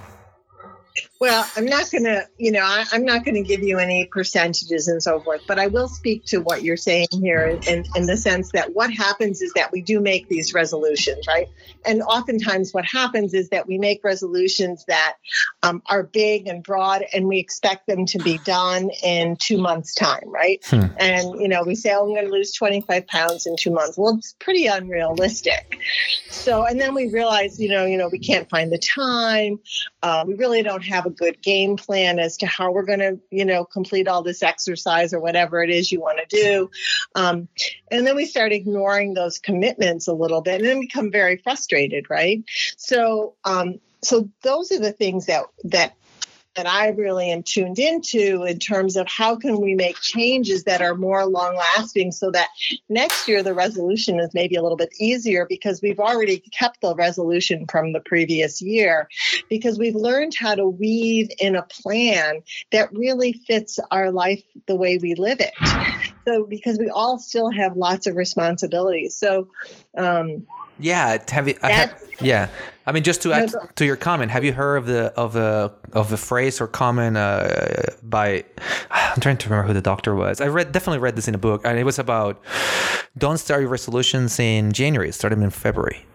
Well, 1.22 1.48
I'm 1.56 1.66
not 1.66 1.92
going 1.92 2.06
to, 2.06 2.28
you 2.40 2.52
know, 2.52 2.64
I, 2.64 2.84
am 2.94 3.06
not 3.06 3.24
going 3.24 3.36
to 3.36 3.44
give 3.44 3.62
you 3.62 3.78
any 3.78 4.06
percentages 4.06 4.88
and 4.88 5.04
so 5.04 5.20
forth, 5.20 5.44
but 5.48 5.60
I 5.60 5.68
will 5.68 5.88
speak 5.88 6.26
to 6.26 6.40
what 6.40 6.64
you're 6.64 6.76
saying 6.76 7.10
here 7.12 7.60
in, 7.68 7.86
in 7.96 8.08
the 8.08 8.18
sense 8.18 8.52
that 8.54 8.74
what 8.74 8.92
happens 8.92 9.40
is 9.44 9.54
that 9.54 9.72
we 9.72 9.84
do 9.84 10.00
make 10.00 10.30
these 10.30 10.56
resolutions, 10.56 11.28
right? 11.28 11.48
And 11.86 12.02
oftentimes 12.02 12.74
what 12.74 12.86
happens 12.86 13.36
is 13.36 13.50
that 13.50 13.68
we 13.68 13.78
make 13.78 14.04
resolutions 14.04 14.84
that 14.88 15.18
um, 15.62 15.84
are 15.86 16.02
big 16.02 16.48
and 16.48 16.64
broad 16.64 17.06
and 17.14 17.28
we 17.28 17.38
expect 17.38 17.86
them 17.86 18.08
to 18.08 18.18
be 18.18 18.40
done 18.40 18.90
in 19.04 19.36
two 19.36 19.60
months' 19.60 19.94
time, 19.94 20.24
right? 20.26 20.66
Hmm. 20.66 20.86
And, 20.98 21.40
you 21.40 21.48
know, 21.48 21.62
we 21.62 21.76
say, 21.76 21.94
oh, 21.94 22.02
I'm 22.02 22.16
going 22.16 22.26
to 22.26 22.32
lose 22.32 22.52
25 22.52 23.06
pounds 23.06 23.46
in 23.46 23.56
two 23.60 23.70
months. 23.70 23.96
Well, 23.96 24.16
it's 24.18 24.34
pretty 24.40 24.66
unrealistic. 24.66 25.78
So, 26.32 26.66
and 26.66 26.82
then 26.82 26.96
we 26.96 27.12
realize, 27.12 27.60
you 27.60 27.70
know, 27.70 27.86
you 27.86 28.00
know, 28.00 28.10
we 28.12 28.18
can't 28.18 28.50
find 28.50 28.72
the 28.72 28.80
time. 28.80 29.60
Uh, 30.02 30.24
we 30.26 30.34
really 30.34 30.64
don't 30.64 30.84
have 30.84 31.06
a 31.06 31.11
good 31.12 31.42
game 31.42 31.78
plan 31.78 32.20
as 32.20 32.38
to 32.38 32.46
how 32.46 32.72
we're 32.72 32.86
going 32.86 33.00
to, 33.00 33.20
you 33.30 33.46
know, 33.46 33.66
complete 33.66 34.08
all 34.08 34.24
this 34.24 34.44
exercise 34.44 35.14
or 35.14 35.20
whatever 35.20 35.64
it 35.64 35.70
is 35.70 35.92
you 35.92 36.00
want 36.00 36.20
to 36.20 36.36
do. 36.36 36.70
Um, 37.16 37.48
and 37.90 38.06
then 38.06 38.16
we 38.16 38.26
start 38.26 38.52
ignoring 38.52 39.14
those 39.14 39.40
commitments 39.40 40.08
a 40.08 40.14
little 40.14 40.42
bit 40.42 40.62
and 40.62 40.66
then 40.66 40.80
become 40.80 41.12
very 41.12 41.38
frustrated, 41.38 42.10
right? 42.10 42.44
So, 42.78 43.36
um, 43.44 43.80
so 44.04 44.30
those 44.42 44.72
are 44.72 44.80
the 44.80 44.94
things 44.94 45.28
that 45.28 45.46
that 45.66 45.96
that 46.56 46.68
I 46.68 46.90
really 46.90 47.32
am 47.32 47.44
tuned 47.44 47.80
into 47.80 48.44
in 48.44 48.60
terms 48.60 48.98
of 48.98 49.08
how 49.08 49.36
can 49.36 49.62
we 49.62 49.76
make 49.76 50.00
changes 50.00 50.66
that 50.66 50.82
are 50.82 50.96
more 50.96 51.26
long 51.26 51.56
lasting 51.56 52.12
so 52.12 52.32
that 52.32 52.50
next 52.90 53.28
year 53.28 53.42
the 53.42 53.54
resolution 53.54 54.20
is 54.20 54.34
maybe 54.34 54.56
a 54.56 54.62
little 54.62 54.78
bit 54.78 54.94
easier 55.00 55.46
because 55.48 55.82
we've 55.82 56.00
already 56.00 56.40
kept 56.40 56.82
the 56.82 56.96
resolution 56.96 57.66
from 57.68 57.94
the 57.94 58.02
previous 58.02 58.62
year 58.62 59.08
because 59.50 59.80
we've 59.80 59.96
learned 59.96 60.34
how 60.38 60.56
to 60.56 60.68
weave 60.68 61.30
in 61.40 61.56
a 61.56 61.64
plan 61.64 62.42
that 62.72 62.92
really 62.94 63.34
fits 63.34 63.80
our 63.90 64.12
life 64.12 64.44
the 64.68 64.76
way 64.76 64.98
we 64.98 65.16
live 65.16 65.40
it. 65.40 65.54
So 66.26 66.46
because 66.46 66.78
we 66.78 66.90
all 66.90 67.18
still 67.18 67.50
have 67.50 67.76
lots 67.78 68.08
of 68.08 68.16
responsibilities. 68.16 69.16
So 69.16 69.48
um 69.98 70.48
yeah, 70.82 71.18
have 71.30 71.48
you, 71.48 71.56
have, 71.62 71.94
yeah. 72.22 72.50
I 72.88 72.92
mean, 72.92 73.04
just 73.04 73.22
to 73.22 73.34
add 73.34 73.54
to 73.76 73.86
your 73.86 73.96
comment, 73.96 74.32
have 74.32 74.44
you 74.44 74.52
heard 74.52 74.78
of 74.78 74.86
the 74.88 75.14
of 75.16 75.36
a 75.36 75.72
of 75.94 76.12
a 76.12 76.18
phrase 76.18 76.60
or 76.60 76.68
comment 76.68 77.18
uh, 77.18 77.84
by? 78.02 78.44
I'm 78.92 79.22
trying 79.22 79.38
to 79.38 79.50
remember 79.50 79.68
who 79.68 79.74
the 79.74 79.82
doctor 79.82 80.16
was. 80.16 80.42
I 80.42 80.48
read 80.48 80.72
definitely 80.72 81.00
read 81.00 81.16
this 81.16 81.28
in 81.28 81.36
a 81.36 81.38
book, 81.38 81.62
and 81.66 81.78
it 81.78 81.84
was 81.84 82.00
about 82.00 82.42
don't 83.18 83.38
start 83.38 83.62
your 83.62 83.70
resolutions 83.70 84.40
in 84.40 84.72
January. 84.72 85.12
Start 85.12 85.32
them 85.32 85.44
in 85.44 85.52
February. 85.52 86.06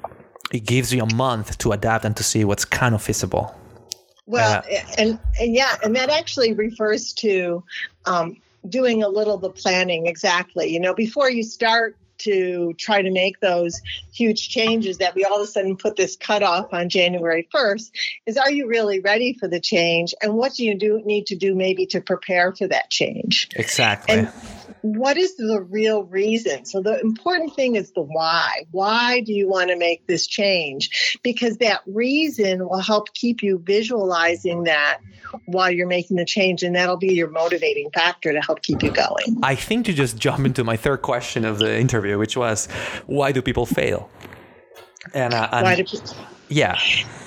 It 0.52 0.64
gives 0.64 0.92
you 0.92 1.02
a 1.02 1.14
month 1.14 1.58
to 1.58 1.72
adapt 1.72 2.04
and 2.04 2.16
to 2.16 2.22
see 2.22 2.44
what's 2.44 2.64
kind 2.64 2.94
of 2.94 3.02
feasible. 3.02 3.54
Well, 4.26 4.58
uh, 4.58 4.78
and, 4.98 5.20
and 5.40 5.54
yeah, 5.54 5.76
and 5.84 5.94
that 5.94 6.10
actually 6.10 6.52
refers 6.52 7.12
to 7.14 7.62
um, 8.06 8.36
doing 8.68 9.02
a 9.02 9.08
little 9.08 9.38
the 9.38 9.50
planning 9.50 10.06
exactly. 10.06 10.72
You 10.72 10.80
know, 10.80 10.94
before 10.94 11.30
you 11.30 11.42
start 11.42 11.96
to 12.18 12.74
try 12.78 13.02
to 13.02 13.10
make 13.10 13.40
those 13.40 13.80
huge 14.12 14.48
changes 14.48 14.98
that 14.98 15.14
we 15.14 15.24
all 15.24 15.36
of 15.36 15.42
a 15.42 15.46
sudden 15.46 15.76
put 15.76 15.96
this 15.96 16.16
cutoff 16.16 16.72
on 16.72 16.88
January 16.88 17.46
1st 17.54 17.90
is 18.24 18.36
are 18.36 18.50
you 18.50 18.68
really 18.68 19.00
ready 19.00 19.34
for 19.34 19.48
the 19.48 19.60
change? 19.60 20.14
And 20.22 20.34
what 20.34 20.54
do 20.54 20.64
you 20.64 20.74
do 20.74 21.02
need 21.04 21.26
to 21.26 21.36
do 21.36 21.54
maybe 21.54 21.86
to 21.86 22.00
prepare 22.00 22.52
for 22.52 22.68
that 22.68 22.90
change? 22.90 23.48
Exactly. 23.54 24.18
And 24.18 24.32
what 24.82 25.16
is 25.16 25.36
the 25.36 25.66
real 25.70 26.04
reason? 26.04 26.64
So 26.64 26.80
the 26.80 27.00
important 27.00 27.54
thing 27.54 27.76
is 27.76 27.92
the 27.92 28.02
why. 28.02 28.66
Why 28.70 29.20
do 29.20 29.32
you 29.32 29.48
want 29.48 29.70
to 29.70 29.76
make 29.76 30.06
this 30.06 30.26
change? 30.26 31.18
Because 31.22 31.56
that 31.58 31.80
reason 31.86 32.68
will 32.68 32.80
help 32.80 33.12
keep 33.14 33.42
you 33.42 33.58
visualizing 33.64 34.64
that 34.64 34.98
while 35.46 35.70
you're 35.70 35.86
making 35.86 36.16
the 36.16 36.24
change, 36.24 36.62
and 36.62 36.74
that'll 36.74 36.96
be 36.96 37.14
your 37.14 37.30
motivating 37.30 37.90
factor 37.90 38.32
to 38.32 38.40
help 38.40 38.62
keep 38.62 38.82
you 38.82 38.90
going. 38.90 39.38
I 39.42 39.54
think 39.54 39.86
to 39.86 39.92
just 39.92 40.18
jump 40.18 40.46
into 40.46 40.64
my 40.64 40.76
third 40.76 41.02
question 41.02 41.44
of 41.44 41.58
the 41.58 41.78
interview, 41.78 42.18
which 42.18 42.36
was, 42.36 42.66
why 43.06 43.32
do 43.32 43.42
people 43.42 43.66
fail? 43.66 44.08
And, 45.14 45.34
uh, 45.34 45.48
and 45.52 45.64
why 45.64 45.76
do 45.76 45.84
people? 45.84 46.14
Yeah. 46.48 46.78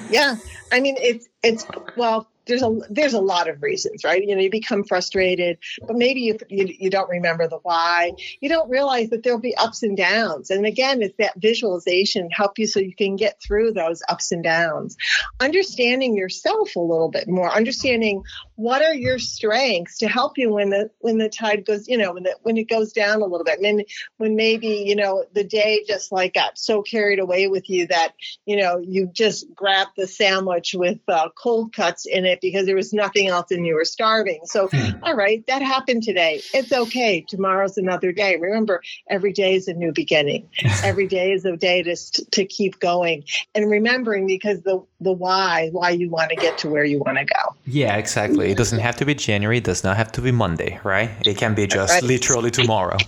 Yeah. 0.10 0.36
I 0.72 0.80
mean, 0.80 0.96
it's 1.00 1.28
it's 1.44 1.66
well, 1.98 2.28
there's 2.50 2.64
a 2.64 2.78
there's 2.90 3.14
a 3.14 3.22
lot 3.22 3.48
of 3.48 3.62
reasons, 3.62 4.04
right? 4.04 4.22
You 4.22 4.36
know, 4.36 4.42
you 4.42 4.50
become 4.50 4.84
frustrated, 4.84 5.58
but 5.88 5.96
maybe 5.96 6.22
you, 6.22 6.38
you, 6.50 6.76
you 6.78 6.90
don't 6.90 7.10
remember 7.10 7.48
the 7.48 7.60
why. 7.64 8.14
You 8.42 8.50
don't 8.50 8.70
realize 8.70 9.10
that 9.10 9.24
there'll 9.24 9.40
be 9.40 9.56
ups 9.56 9.84
and 9.84 9.96
downs. 9.96 10.50
And 10.50 10.66
again, 10.66 11.02
it's 11.02 11.16
that 11.18 11.40
visualization 11.40 12.30
help 12.32 12.60
you 12.60 12.68
so 12.68 12.80
you 12.80 12.96
can 12.96 13.16
get 13.16 13.42
through 13.42 13.74
those 13.74 14.02
ups 14.10 14.32
and 14.32 14.44
downs. 14.44 14.98
Understanding 15.40 16.16
yourself 16.16 16.76
a 16.76 16.80
little 16.80 17.10
bit 17.10 17.28
more, 17.28 17.50
understanding 17.50 18.24
what 18.56 18.82
are 18.82 18.94
your 18.94 19.20
strengths 19.20 20.00
to 20.00 20.08
help 20.08 20.38
you 20.38 20.52
when 20.52 20.70
the 20.70 20.90
when 21.00 21.18
the 21.18 21.30
tide 21.30 21.66
goes, 21.66 21.88
you 21.88 21.98
know, 21.98 22.14
when 22.14 22.24
the 22.24 22.36
when 22.42 22.58
it 22.58 22.68
goes 22.68 22.92
down 22.92 23.22
a 23.22 23.26
little 23.26 23.46
bit. 23.46 23.60
And 23.60 23.86
when 24.18 24.36
maybe, 24.36 24.84
you 24.86 24.96
know, 24.96 25.24
the 25.34 25.44
day 25.44 25.86
just 25.88 26.12
like 26.12 26.34
got 26.34 26.58
so 26.58 26.82
carried 26.82 27.20
away 27.20 27.48
with 27.48 27.70
you 27.70 27.88
that, 27.88 28.14
you 28.46 28.58
know, 28.58 28.80
you 28.80 29.08
just 29.14 29.54
grabbed 29.54 29.92
the 29.96 30.08
sandwich 30.08 30.74
with 30.74 31.00
uh, 31.08 31.30
cold 31.38 31.74
cuts 31.74 32.06
in 32.06 32.26
it 32.26 32.39
because 32.42 32.66
there 32.66 32.76
was 32.76 32.94
nothing 32.94 33.28
else 33.28 33.52
and 33.52 33.66
you 33.66 33.76
were 33.76 33.86
starving. 33.86 34.42
So, 34.46 34.68
hmm. 34.72 35.04
all 35.04 35.16
right, 35.16 35.46
that 35.48 35.62
happened 35.62 36.04
today. 36.04 36.42
It's 36.54 36.72
okay. 36.72 37.22
Tomorrow's 37.28 37.78
another 37.78 38.12
day. 38.12 38.38
Remember, 38.38 38.82
every 39.10 39.34
day 39.34 39.56
is 39.56 39.68
a 39.68 39.74
new 39.74 39.92
beginning. 39.92 40.50
every 40.84 41.08
day 41.08 41.32
is 41.32 41.46
a 41.46 41.56
day 41.58 41.84
to, 41.84 41.96
to 42.32 42.46
keep 42.46 42.80
going 42.80 43.24
and 43.56 43.70
remembering 43.70 44.28
because 44.28 44.62
the, 44.62 44.84
the 45.02 45.12
why, 45.12 45.70
why 45.72 45.90
you 45.90 46.10
want 46.10 46.30
to 46.30 46.36
get 46.36 46.58
to 46.60 46.70
where 46.70 46.84
you 46.84 47.00
want 47.00 47.18
to 47.18 47.26
go. 47.26 47.56
Yeah, 47.66 47.96
exactly. 47.98 48.52
It 48.52 48.58
doesn't 48.58 48.80
have 48.80 48.96
to 48.98 49.06
be 49.06 49.16
January. 49.16 49.58
It 49.58 49.64
does 49.64 49.84
not 49.84 49.98
have 49.98 50.12
to 50.14 50.22
be 50.22 50.32
Monday, 50.32 50.80
right? 50.84 51.10
It 51.26 51.38
can 51.38 51.56
be 51.56 51.68
just 51.68 51.94
right. 51.94 52.04
literally 52.04 52.52
tomorrow. 52.52 52.98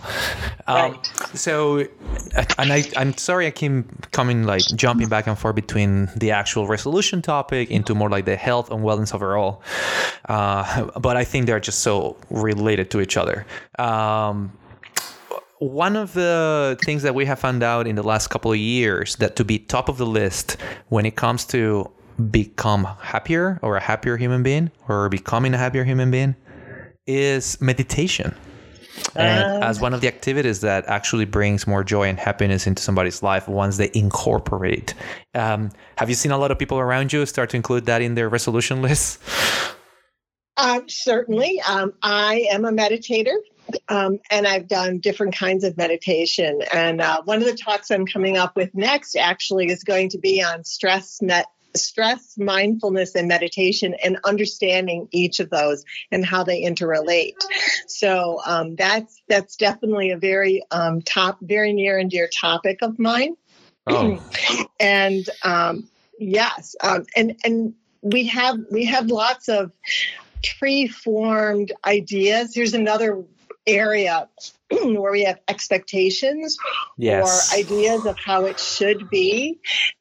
Um, 0.68 0.92
right. 0.94 1.06
So, 1.34 1.80
and 2.58 2.72
I, 2.72 2.84
I'm 2.96 3.18
sorry 3.18 3.48
I 3.48 3.52
keep 3.52 4.12
coming 4.12 4.44
like 4.44 4.62
jumping 4.76 5.10
back 5.10 5.28
and 5.28 5.38
forth 5.38 5.56
between 5.56 6.10
the 6.16 6.32
actual 6.32 6.68
resolution 6.68 7.22
topic 7.22 7.70
into 7.72 7.96
more 7.96 8.10
like 8.10 8.26
the 8.26 8.36
health 8.36 8.72
and 8.72 8.82
wellness 8.82 9.14
overall. 9.22 9.62
Uh, 10.28 10.86
but 11.00 11.18
I 11.18 11.24
think 11.24 11.46
they're 11.46 11.60
just 11.60 11.80
so 11.80 12.18
related 12.30 12.90
to 12.92 13.02
each 13.02 13.18
other. 13.18 13.46
Um, 13.78 14.52
one 15.60 15.96
of 15.96 16.14
the 16.14 16.78
things 16.84 17.04
that 17.04 17.14
we 17.14 17.26
have 17.26 17.38
found 17.38 17.62
out 17.62 17.86
in 17.86 17.96
the 17.96 18.04
last 18.04 18.28
couple 18.30 18.52
of 18.52 18.58
years 18.58 19.16
that 19.18 19.36
to 19.36 19.46
be 19.46 19.60
top 19.60 19.90
of 19.90 19.98
the 19.98 20.06
list 20.06 20.58
when 20.90 21.06
it 21.06 21.16
comes 21.16 21.46
to 21.46 21.90
become 22.32 22.86
happier 23.00 23.60
or 23.62 23.78
a 23.78 23.80
happier 23.80 24.18
human 24.18 24.42
being 24.42 24.72
or 24.88 25.08
becoming 25.10 25.54
a 25.54 25.58
happier 25.58 25.84
human 25.84 26.10
being 26.10 26.36
is 27.06 27.62
meditation 27.62 28.36
and 29.16 29.58
um, 29.58 29.64
as 29.64 29.80
one 29.80 29.94
of 29.94 30.02
the 30.02 30.08
activities 30.08 30.62
that 30.62 30.86
actually 30.88 31.26
brings 31.26 31.68
more 31.68 31.84
joy 31.84 32.08
and 32.08 32.20
happiness 32.20 32.68
into 32.68 32.82
somebody's 32.82 33.24
life 33.24 33.48
once 33.48 33.78
they 33.78 33.92
incorporate. 33.94 34.94
Um, 35.34 35.72
have 35.98 36.10
you 36.10 36.16
seen 36.16 36.32
a 36.32 36.38
lot 36.38 36.52
of 36.52 36.60
people 36.60 36.80
around 36.80 37.14
you 37.14 37.26
start 37.26 37.50
to 37.52 37.58
include 37.58 37.86
that 37.86 38.02
in 38.02 38.16
their 38.16 38.30
resolution 38.30 38.82
lists? 38.82 39.20
Uh, 40.58 40.82
certainly. 40.88 41.62
Um, 41.68 41.94
I 42.04 42.48
am 42.52 42.66
a 42.66 42.72
meditator. 42.72 43.36
Um, 43.88 44.20
and 44.30 44.48
I've 44.48 44.68
done 44.68 45.00
different 45.00 45.34
kinds 45.34 45.64
of 45.64 45.78
meditation. 45.78 46.62
And 46.74 47.00
uh, 47.00 47.22
one 47.24 47.38
of 47.38 47.46
the 47.46 47.56
talks 47.56 47.90
I'm 47.90 48.06
coming 48.06 48.38
up 48.38 48.56
with 48.56 48.74
next 48.76 49.16
actually 49.16 49.68
is 49.68 49.84
going 49.84 50.10
to 50.10 50.18
be 50.18 50.44
on 50.44 50.64
stress 50.64 51.22
met 51.22 51.46
stress, 51.76 52.38
mindfulness, 52.38 53.16
and 53.16 53.28
meditation, 53.28 53.96
and 54.04 54.18
understanding 54.24 55.08
each 55.12 55.40
of 55.40 55.50
those 55.50 55.84
and 56.12 56.26
how 56.26 56.44
they 56.44 56.64
interrelate. 56.64 57.36
So 57.88 58.40
um, 58.46 58.76
that's 58.76 59.22
that's 59.28 59.56
definitely 59.56 60.12
a 60.12 60.18
very 60.18 60.64
um, 60.72 61.02
top, 61.02 61.40
very 61.42 61.74
near 61.74 61.98
and 61.98 62.10
dear 62.10 62.30
topic 62.30 62.80
of 62.82 63.00
mine. 63.00 63.36
Oh. 63.88 64.22
and 64.80 65.28
um, 65.44 65.90
yes, 66.20 66.76
um, 66.82 67.06
and 67.16 67.38
and 67.44 67.74
we 68.02 68.28
have 68.28 68.58
we 68.72 68.86
have 68.86 69.08
lots 69.08 69.50
of 69.50 69.72
tree-formed 70.44 71.72
ideas. 71.86 72.54
Here's 72.56 72.74
another 72.74 73.24
area 73.68 74.28
where 74.72 75.12
we 75.12 75.24
have 75.26 75.40
expectations 75.48 76.58
yes. 76.98 77.54
or 77.54 77.60
ideas 77.60 78.06
of 78.06 78.18
how 78.18 78.46
it 78.46 78.60
should 78.60 79.10
be 79.10 79.60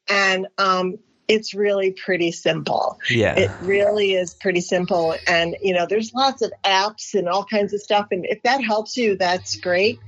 and 0.09 0.47
um, 0.57 0.97
it's 1.31 1.53
really 1.53 1.91
pretty 1.91 2.33
simple. 2.33 2.99
Yeah. 3.09 3.35
It 3.35 3.51
really 3.61 4.13
is 4.13 4.33
pretty 4.33 4.59
simple. 4.59 5.15
And, 5.25 5.55
you 5.61 5.73
know, 5.73 5.85
there's 5.87 6.13
lots 6.13 6.41
of 6.41 6.51
apps 6.65 7.13
and 7.13 7.29
all 7.29 7.45
kinds 7.45 7.73
of 7.73 7.81
stuff. 7.81 8.07
And 8.11 8.25
if 8.25 8.43
that 8.43 8.61
helps 8.61 8.97
you, 8.97 9.15
that's 9.15 9.55
great. 9.55 9.99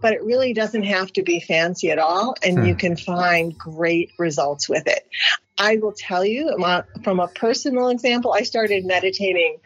But 0.00 0.14
it 0.14 0.24
really 0.24 0.52
doesn't 0.52 0.82
have 0.82 1.12
to 1.12 1.22
be 1.22 1.38
fancy 1.38 1.90
at 1.90 2.00
all. 2.00 2.34
And 2.42 2.58
hmm. 2.58 2.66
you 2.66 2.74
can 2.74 2.96
find 2.96 3.56
great 3.56 4.10
results 4.18 4.68
with 4.68 4.88
it. 4.88 5.08
I 5.56 5.76
will 5.76 5.94
tell 5.96 6.24
you 6.24 6.56
from 7.04 7.20
a 7.20 7.28
personal 7.28 7.88
example, 7.88 8.32
I 8.32 8.42
started 8.42 8.84
meditating 8.84 9.58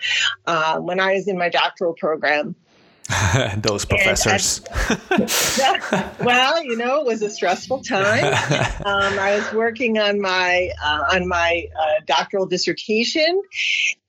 uh, 0.46 0.78
when 0.80 1.00
I 1.00 1.14
was 1.14 1.26
in 1.26 1.38
my 1.38 1.48
doctoral 1.48 1.94
program. 1.94 2.54
Those 3.56 3.86
professors. 3.86 4.60
well, 6.20 6.62
you 6.62 6.76
know, 6.76 7.00
it 7.00 7.06
was 7.06 7.22
a 7.22 7.30
stressful 7.30 7.82
time. 7.82 8.34
Um, 8.88 9.18
I 9.18 9.36
was 9.36 9.52
working 9.52 9.98
on 9.98 10.20
my 10.20 10.70
uh, 10.82 11.04
on 11.12 11.28
my 11.28 11.66
uh, 11.78 12.00
doctoral 12.06 12.46
dissertation, 12.46 13.42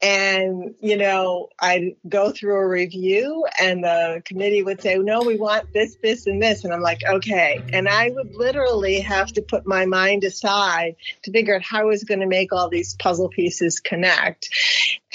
and 0.02 0.74
you 0.80 0.96
know, 0.96 1.50
I'd 1.60 1.96
go 2.08 2.32
through 2.32 2.56
a 2.56 2.68
review, 2.68 3.46
and 3.60 3.84
the 3.84 4.22
committee 4.26 4.64
would 4.64 4.82
say, 4.82 4.98
"No, 4.98 5.22
we 5.22 5.38
want 5.38 5.74
this, 5.74 5.98
this, 6.02 6.28
and 6.28 6.42
this," 6.42 6.64
and 6.64 6.74
I'm 6.74 6.82
like, 6.82 7.00
"Okay," 7.08 7.62
and 7.74 7.90
I 7.90 8.12
would 8.12 8.34
literally 8.36 9.00
have 9.02 9.34
to 9.34 9.42
put 9.42 9.66
my 9.66 9.86
mind 9.86 10.24
aside 10.24 10.96
to 11.24 11.32
figure 11.32 11.56
out 11.56 11.64
how 11.64 11.82
I 11.82 11.86
was 11.86 12.04
going 12.04 12.22
to 12.22 12.28
make 12.28 12.54
all 12.54 12.70
these 12.70 12.96
puzzle 12.96 13.30
pieces 13.30 13.80
connect, 13.80 14.50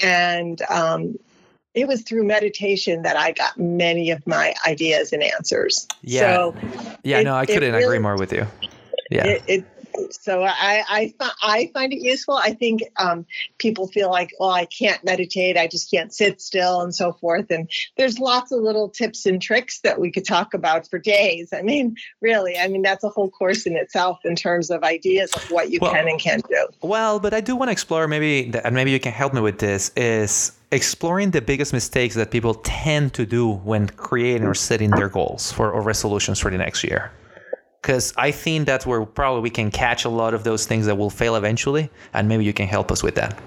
and 0.01 0.61
um, 0.69 1.17
it 1.75 1.87
was 1.87 2.01
through 2.01 2.23
meditation 2.23 3.01
that 3.03 3.17
I 3.17 3.33
got 3.33 3.57
many 3.57 4.09
of 4.09 4.25
my 4.25 4.55
ideas 4.65 5.11
and 5.13 5.21
answers. 5.21 5.87
Yeah. 6.01 6.21
So 6.21 6.55
yeah, 7.03 7.19
it, 7.19 7.23
no, 7.25 7.35
I 7.35 7.45
couldn't 7.45 7.73
really, 7.73 7.83
agree 7.83 7.99
more 7.99 8.17
with 8.17 8.31
you. 8.31 8.47
Yeah. 9.11 9.27
It, 9.27 9.43
it, 9.47 9.65
so 10.11 10.43
I, 10.43 10.83
I, 10.87 11.13
I 11.41 11.71
find 11.73 11.93
it 11.93 12.01
useful. 12.01 12.35
I 12.35 12.53
think 12.53 12.83
um, 12.97 13.25
people 13.57 13.87
feel 13.87 14.09
like, 14.09 14.31
oh, 14.39 14.49
I 14.49 14.65
can't 14.65 15.03
meditate. 15.03 15.57
I 15.57 15.67
just 15.67 15.89
can't 15.91 16.13
sit 16.13 16.41
still 16.41 16.81
and 16.81 16.93
so 16.93 17.13
forth. 17.13 17.51
And 17.51 17.69
there's 17.97 18.19
lots 18.19 18.51
of 18.51 18.61
little 18.61 18.89
tips 18.89 19.25
and 19.25 19.41
tricks 19.41 19.79
that 19.81 19.99
we 19.99 20.11
could 20.11 20.25
talk 20.25 20.53
about 20.53 20.87
for 20.89 20.99
days. 20.99 21.49
I 21.53 21.61
mean, 21.61 21.95
really, 22.21 22.57
I 22.57 22.67
mean, 22.67 22.81
that's 22.81 23.03
a 23.03 23.09
whole 23.09 23.29
course 23.29 23.65
in 23.65 23.75
itself 23.75 24.19
in 24.23 24.35
terms 24.35 24.69
of 24.69 24.83
ideas 24.83 25.33
of 25.33 25.49
what 25.51 25.69
you 25.69 25.79
well, 25.81 25.91
can 25.91 26.07
and 26.07 26.19
can't 26.19 26.47
do. 26.47 26.67
Well, 26.81 27.19
but 27.19 27.33
I 27.33 27.41
do 27.41 27.55
want 27.55 27.69
to 27.69 27.73
explore 27.73 28.07
maybe, 28.07 28.51
and 28.63 28.75
maybe 28.75 28.91
you 28.91 28.99
can 28.99 29.11
help 29.11 29.33
me 29.33 29.41
with 29.41 29.59
this, 29.59 29.91
is 29.95 30.51
exploring 30.71 31.31
the 31.31 31.41
biggest 31.41 31.73
mistakes 31.73 32.15
that 32.15 32.31
people 32.31 32.55
tend 32.55 33.13
to 33.13 33.25
do 33.25 33.51
when 33.51 33.87
creating 33.87 34.47
or 34.47 34.53
setting 34.53 34.91
their 34.91 35.09
goals 35.09 35.51
for 35.51 35.71
or 35.71 35.81
resolutions 35.81 36.39
for 36.39 36.51
the 36.51 36.57
next 36.57 36.83
year 36.83 37.11
because 37.85 38.13
I 38.17 38.31
think 38.31 38.65
that's 38.65 38.83
where 38.87 39.05
probably 39.05 39.41
we 39.41 39.51
can 39.51 39.69
catch 39.69 40.05
a 40.05 40.09
lot 40.09 40.33
of 40.33 40.43
those 40.43 40.65
things 40.65 40.87
that 40.87 40.95
will 40.95 41.11
fail 41.11 41.35
eventually, 41.35 41.91
and 42.15 42.27
maybe 42.27 42.43
you 42.43 42.51
can 42.51 42.65
help 42.65 42.91
us 42.91 43.03
with 43.03 43.13
that. 43.13 43.39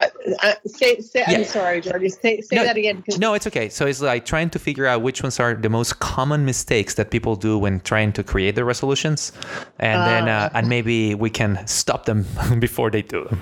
Uh, 0.00 0.06
uh, 0.40 0.54
say, 0.66 1.00
say 1.00 1.24
yeah. 1.26 1.38
I'm 1.38 1.44
sorry, 1.44 1.80
Jordy. 1.80 2.10
Say, 2.10 2.40
say 2.42 2.54
no, 2.54 2.62
that 2.62 2.76
again. 2.76 3.02
No, 3.18 3.34
it's 3.34 3.48
okay. 3.48 3.68
So 3.68 3.86
it's 3.86 4.00
like 4.00 4.24
trying 4.24 4.50
to 4.50 4.60
figure 4.60 4.86
out 4.86 5.02
which 5.02 5.24
ones 5.24 5.40
are 5.40 5.54
the 5.54 5.68
most 5.68 5.98
common 5.98 6.44
mistakes 6.44 6.94
that 6.94 7.10
people 7.10 7.34
do 7.34 7.58
when 7.58 7.80
trying 7.80 8.12
to 8.12 8.22
create 8.22 8.54
their 8.54 8.64
resolutions, 8.64 9.32
and 9.80 10.00
uh, 10.00 10.04
then 10.04 10.28
uh, 10.28 10.50
and 10.54 10.68
maybe 10.68 11.16
we 11.16 11.28
can 11.28 11.66
stop 11.66 12.04
them 12.04 12.24
before 12.60 12.88
they 12.88 13.02
do 13.02 13.24
them. 13.24 13.40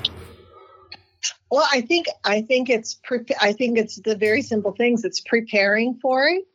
Well, 1.52 1.68
I 1.70 1.82
think 1.82 2.06
I 2.24 2.40
think 2.40 2.70
it's 2.70 2.94
pre- 2.94 3.26
I 3.38 3.52
think 3.52 3.76
it's 3.76 3.96
the 3.96 4.16
very 4.16 4.40
simple 4.40 4.72
things. 4.72 5.04
It's 5.04 5.20
preparing 5.20 5.98
for 6.00 6.26
it, 6.26 6.46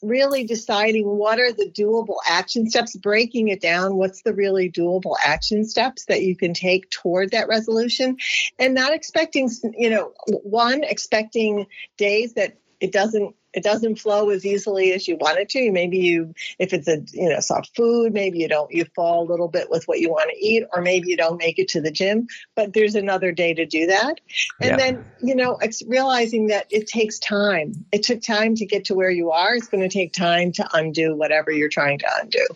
really 0.00 0.44
deciding 0.44 1.08
what 1.08 1.40
are 1.40 1.52
the 1.52 1.68
doable 1.68 2.18
action 2.24 2.70
steps, 2.70 2.94
breaking 2.94 3.48
it 3.48 3.60
down. 3.60 3.96
What's 3.96 4.22
the 4.22 4.32
really 4.32 4.70
doable 4.70 5.16
action 5.24 5.64
steps 5.64 6.04
that 6.04 6.22
you 6.22 6.36
can 6.36 6.54
take 6.54 6.88
toward 6.90 7.32
that 7.32 7.48
resolution, 7.48 8.18
and 8.56 8.74
not 8.74 8.94
expecting 8.94 9.50
you 9.76 9.90
know 9.90 10.12
one 10.28 10.84
expecting 10.84 11.66
days 11.96 12.34
that 12.34 12.56
it 12.78 12.92
doesn't 12.92 13.34
it 13.54 13.62
doesn't 13.62 13.98
flow 13.98 14.30
as 14.30 14.44
easily 14.44 14.92
as 14.92 15.06
you 15.06 15.16
want 15.16 15.38
it 15.38 15.48
to. 15.50 15.70
Maybe 15.70 15.98
you, 15.98 16.34
if 16.58 16.72
it's 16.72 16.88
a 16.88 17.02
you 17.12 17.28
know 17.28 17.40
soft 17.40 17.74
food, 17.76 18.12
maybe 18.12 18.38
you 18.38 18.48
don't 18.48 18.70
you 18.72 18.84
fall 18.94 19.22
a 19.22 19.30
little 19.30 19.48
bit 19.48 19.70
with 19.70 19.84
what 19.86 20.00
you 20.00 20.10
want 20.10 20.30
to 20.30 20.36
eat, 20.36 20.64
or 20.72 20.82
maybe 20.82 21.08
you 21.08 21.16
don't 21.16 21.38
make 21.38 21.58
it 21.58 21.68
to 21.68 21.80
the 21.80 21.90
gym. 21.90 22.26
But 22.54 22.72
there's 22.72 22.94
another 22.94 23.32
day 23.32 23.54
to 23.54 23.64
do 23.64 23.86
that, 23.86 24.20
and 24.60 24.70
yeah. 24.70 24.76
then 24.76 25.04
you 25.22 25.34
know 25.34 25.58
it's 25.60 25.82
realizing 25.86 26.48
that 26.48 26.66
it 26.70 26.86
takes 26.86 27.18
time. 27.18 27.84
It 27.92 28.02
took 28.02 28.20
time 28.20 28.54
to 28.56 28.66
get 28.66 28.86
to 28.86 28.94
where 28.94 29.10
you 29.10 29.30
are. 29.30 29.54
It's 29.54 29.68
going 29.68 29.88
to 29.88 29.92
take 29.92 30.12
time 30.12 30.52
to 30.52 30.68
undo 30.72 31.14
whatever 31.14 31.50
you're 31.50 31.68
trying 31.68 31.98
to 32.00 32.08
undo. 32.20 32.46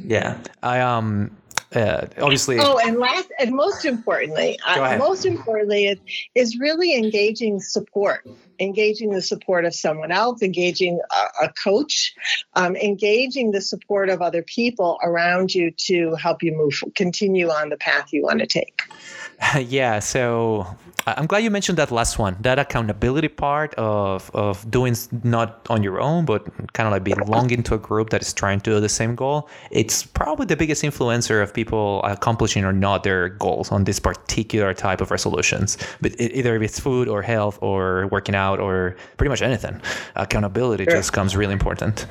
Yeah, 0.00 0.38
I 0.62 0.80
um 0.80 1.36
uh, 1.74 2.06
obviously. 2.20 2.58
Oh, 2.58 2.78
and 2.78 2.98
last 2.98 3.30
and 3.38 3.54
most 3.54 3.84
importantly, 3.84 4.58
uh, 4.66 4.96
most 4.98 5.26
importantly 5.26 5.86
is 5.86 5.98
is 6.34 6.58
really 6.58 6.94
engaging 6.94 7.60
support, 7.60 8.26
engaging 8.60 9.10
the 9.10 9.22
support 9.22 9.64
of 9.64 9.74
someone 9.74 10.12
else, 10.12 10.42
engaging 10.42 11.00
a, 11.10 11.44
a 11.46 11.52
coach, 11.52 12.14
um, 12.54 12.76
engaging 12.76 13.50
the 13.50 13.60
support 13.60 14.08
of 14.08 14.22
other 14.22 14.42
people 14.42 14.98
around 15.02 15.54
you 15.54 15.70
to 15.72 16.14
help 16.14 16.42
you 16.42 16.56
move, 16.56 16.82
continue 16.94 17.48
on 17.48 17.68
the 17.68 17.76
path 17.76 18.12
you 18.12 18.22
want 18.22 18.40
to 18.40 18.46
take. 18.46 18.82
yeah, 19.58 19.98
so 19.98 20.66
I'm 21.08 21.26
glad 21.26 21.44
you 21.44 21.52
mentioned 21.52 21.78
that 21.78 21.92
last 21.92 22.18
one, 22.18 22.36
that 22.40 22.58
accountability 22.58 23.28
part 23.28 23.74
of 23.74 24.28
of 24.34 24.68
doing 24.68 24.96
not 25.22 25.64
on 25.70 25.84
your 25.84 26.00
own, 26.00 26.24
but 26.24 26.44
kind 26.72 26.88
of 26.88 26.92
like 26.92 27.04
belonging 27.04 27.62
to 27.64 27.74
a 27.74 27.78
group 27.78 28.10
that 28.10 28.22
is 28.22 28.32
trying 28.32 28.60
to 28.60 28.70
do 28.72 28.80
the 28.80 28.88
same 28.88 29.14
goal. 29.14 29.48
It's 29.70 30.02
probably 30.02 30.46
the 30.46 30.56
biggest 30.56 30.82
influencer 30.82 31.42
of 31.42 31.54
people 31.54 32.02
accomplishing 32.02 32.64
or 32.64 32.72
not 32.72 33.04
their 33.04 33.28
goals 33.28 33.70
on 33.70 33.84
this 33.84 34.00
particular 34.00 34.74
type 34.74 35.00
of 35.00 35.12
resolutions. 35.12 35.78
But 36.00 36.20
either 36.20 36.56
if 36.56 36.62
it's 36.62 36.80
food 36.80 37.06
or 37.06 37.22
health 37.22 37.58
or 37.62 38.08
working 38.08 38.34
out 38.34 38.45
or 38.54 38.96
pretty 39.16 39.30
much 39.30 39.42
anything, 39.42 39.80
accountability 40.14 40.84
sure. 40.84 40.94
just 40.94 41.12
comes 41.12 41.36
really 41.36 41.52
important. 41.52 42.06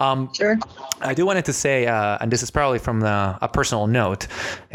Um, 0.00 0.32
sure. 0.34 0.58
I 1.00 1.14
do 1.14 1.26
wanted 1.26 1.44
to 1.46 1.52
say, 1.52 1.86
uh, 1.86 2.18
and 2.20 2.30
this 2.30 2.42
is 2.42 2.50
probably 2.50 2.78
from 2.78 3.00
the, 3.00 3.38
a 3.40 3.48
personal 3.48 3.86
note. 3.86 4.26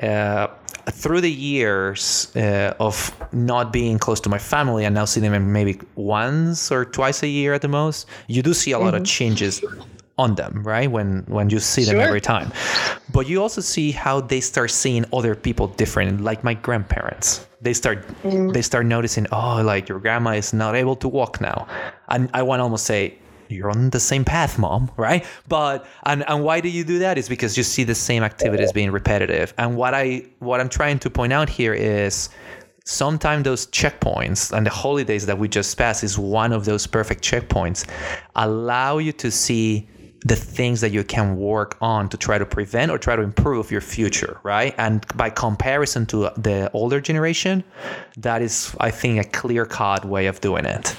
Uh, 0.01 0.47
through 0.89 1.19
the 1.21 1.31
years 1.31 2.33
uh, 2.35 2.73
of 2.79 3.13
not 3.33 3.73
being 3.73 3.99
close 3.99 4.21
to 4.21 4.29
my 4.29 4.37
family 4.37 4.85
and 4.85 4.95
now 4.95 5.05
seeing 5.05 5.29
them 5.29 5.51
maybe 5.51 5.79
once 5.95 6.71
or 6.71 6.85
twice 6.85 7.23
a 7.23 7.27
year 7.27 7.53
at 7.53 7.61
the 7.61 7.67
most, 7.67 8.07
you 8.27 8.41
do 8.41 8.53
see 8.53 8.71
a 8.71 8.79
lot 8.79 8.93
mm-hmm. 8.93 9.01
of 9.01 9.07
changes 9.07 9.61
on 10.17 10.35
them, 10.35 10.63
right? 10.63 10.89
When 10.89 11.23
when 11.27 11.49
you 11.49 11.59
see 11.59 11.83
them 11.83 11.95
sure. 11.95 12.01
every 12.01 12.21
time, 12.21 12.51
but 13.11 13.27
you 13.27 13.41
also 13.41 13.61
see 13.61 13.91
how 13.91 14.21
they 14.21 14.39
start 14.39 14.71
seeing 14.71 15.05
other 15.13 15.35
people 15.35 15.67
different. 15.67 16.21
Like 16.21 16.43
my 16.43 16.55
grandparents, 16.55 17.46
they 17.61 17.73
start 17.73 18.07
mm. 18.23 18.53
they 18.53 18.61
start 18.61 18.85
noticing, 18.85 19.27
oh, 19.31 19.61
like 19.61 19.89
your 19.89 19.99
grandma 19.99 20.31
is 20.31 20.53
not 20.53 20.75
able 20.75 20.95
to 20.97 21.07
walk 21.07 21.41
now, 21.41 21.67
and 22.09 22.29
I 22.33 22.43
want 22.43 22.59
to 22.59 22.63
almost 22.63 22.85
say 22.85 23.17
you're 23.49 23.69
on 23.69 23.89
the 23.91 23.99
same 23.99 24.25
path, 24.25 24.59
mom, 24.59 24.91
right? 24.97 25.25
But 25.47 25.85
and 26.05 26.23
and 26.29 26.43
why 26.43 26.61
do 26.61 26.69
you 26.69 26.83
do 26.83 26.99
that? 26.99 27.17
Is 27.17 27.29
because 27.29 27.57
you 27.57 27.63
see 27.63 27.83
the 27.83 27.95
same 27.95 28.23
activities 28.23 28.71
being 28.71 28.91
repetitive. 28.91 29.53
And 29.57 29.75
what 29.75 29.93
I 29.93 30.25
what 30.39 30.59
I'm 30.59 30.69
trying 30.69 30.99
to 30.99 31.09
point 31.09 31.33
out 31.33 31.49
here 31.49 31.73
is 31.73 32.29
sometimes 32.85 33.43
those 33.43 33.67
checkpoints 33.67 34.55
and 34.55 34.65
the 34.65 34.69
holidays 34.69 35.25
that 35.25 35.37
we 35.37 35.47
just 35.49 35.77
passed 35.77 36.03
is 36.03 36.17
one 36.17 36.53
of 36.53 36.63
those 36.63 36.87
perfect 36.87 37.21
checkpoints 37.21 37.85
allow 38.35 38.97
you 38.97 39.11
to 39.11 39.29
see 39.29 39.85
the 40.25 40.35
things 40.35 40.81
that 40.81 40.91
you 40.91 41.03
can 41.03 41.37
work 41.37 41.77
on 41.81 42.09
to 42.09 42.17
try 42.17 42.37
to 42.37 42.45
prevent 42.45 42.91
or 42.91 42.97
try 42.97 43.15
to 43.15 43.21
improve 43.21 43.71
your 43.71 43.81
future, 43.81 44.39
right? 44.43 44.73
And 44.77 45.05
by 45.15 45.29
comparison 45.29 46.05
to 46.07 46.31
the 46.37 46.71
older 46.73 46.99
generation, 46.99 47.63
that 48.17 48.41
is, 48.41 48.75
I 48.79 48.91
think, 48.91 49.25
a 49.25 49.29
clear 49.29 49.65
cut 49.65 50.05
way 50.05 50.27
of 50.27 50.41
doing 50.41 50.65
it 50.65 50.95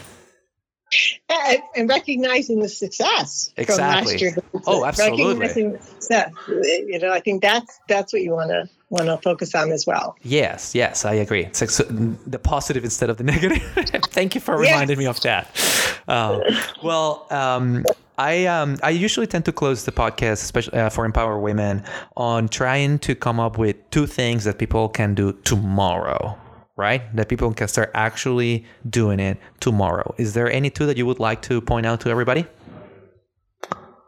and, 1.29 1.63
and 1.77 1.89
recognizing 1.89 2.61
the 2.61 2.69
success 2.69 3.53
exactly. 3.57 4.19
year. 4.19 4.37
Oh, 4.67 4.85
absolutely. 4.85 5.35
Recognizing 5.39 5.79
success. 5.81 6.33
You 6.49 6.99
know, 6.99 7.13
I 7.13 7.21
think 7.21 7.43
that's 7.43 7.79
that's 7.89 8.13
what 8.13 8.23
you 8.23 8.33
want 8.33 8.51
to 8.51 8.69
want 8.89 9.07
to 9.07 9.19
focus 9.19 9.55
on 9.55 9.71
as 9.71 9.87
well. 9.87 10.17
Yes, 10.23 10.75
yes, 10.75 11.05
I 11.05 11.15
agree. 11.15 11.45
It's 11.45 11.61
like 11.61 11.71
so, 11.71 11.85
the 11.85 12.39
positive 12.39 12.85
instead 12.85 13.11
of 13.11 13.19
the 13.19 13.25
negative. 13.25 13.63
Thank 14.07 14.35
you 14.35 14.41
for 14.41 14.57
reminding 14.57 14.99
yes. 14.99 14.99
me 14.99 15.07
of 15.07 15.21
that. 15.23 16.03
Um, 16.09 16.43
well, 16.83 17.27
um, 17.31 17.85
I 18.19 18.47
um, 18.47 18.77
I 18.83 18.91
usually 18.91 19.27
tend 19.27 19.45
to 19.47 19.53
close 19.53 19.85
the 19.85 19.93
podcast, 19.93 20.43
especially 20.43 20.79
uh, 20.79 20.91
for 20.91 21.07
Empower 21.07 21.39
Women, 21.39 21.85
on 22.17 22.49
trying 22.49 22.99
to 23.01 23.15
come 23.15 23.41
up 23.41 23.57
with 23.57 23.77
two 23.91 24.07
things 24.07 24.45
that 24.45 24.59
people 24.59 24.89
can 24.89 25.15
do 25.15 25.33
tomorrow 25.45 26.37
right? 26.79 27.15
That 27.17 27.29
people 27.29 27.53
can 27.53 27.69
start 27.69 27.91
actually 27.93 28.65
doing 28.89 29.21
it 29.21 29.37
tomorrow. 29.61 30.15
Is 30.17 30.33
there 30.33 30.51
any 30.51 30.71
two 30.71 30.87
that 30.87 30.97
you 30.97 31.05
would 31.05 31.19
like 31.19 31.43
to 31.43 31.61
point 31.61 31.85
out 31.85 32.01
to 32.03 32.09
everybody? 32.09 32.47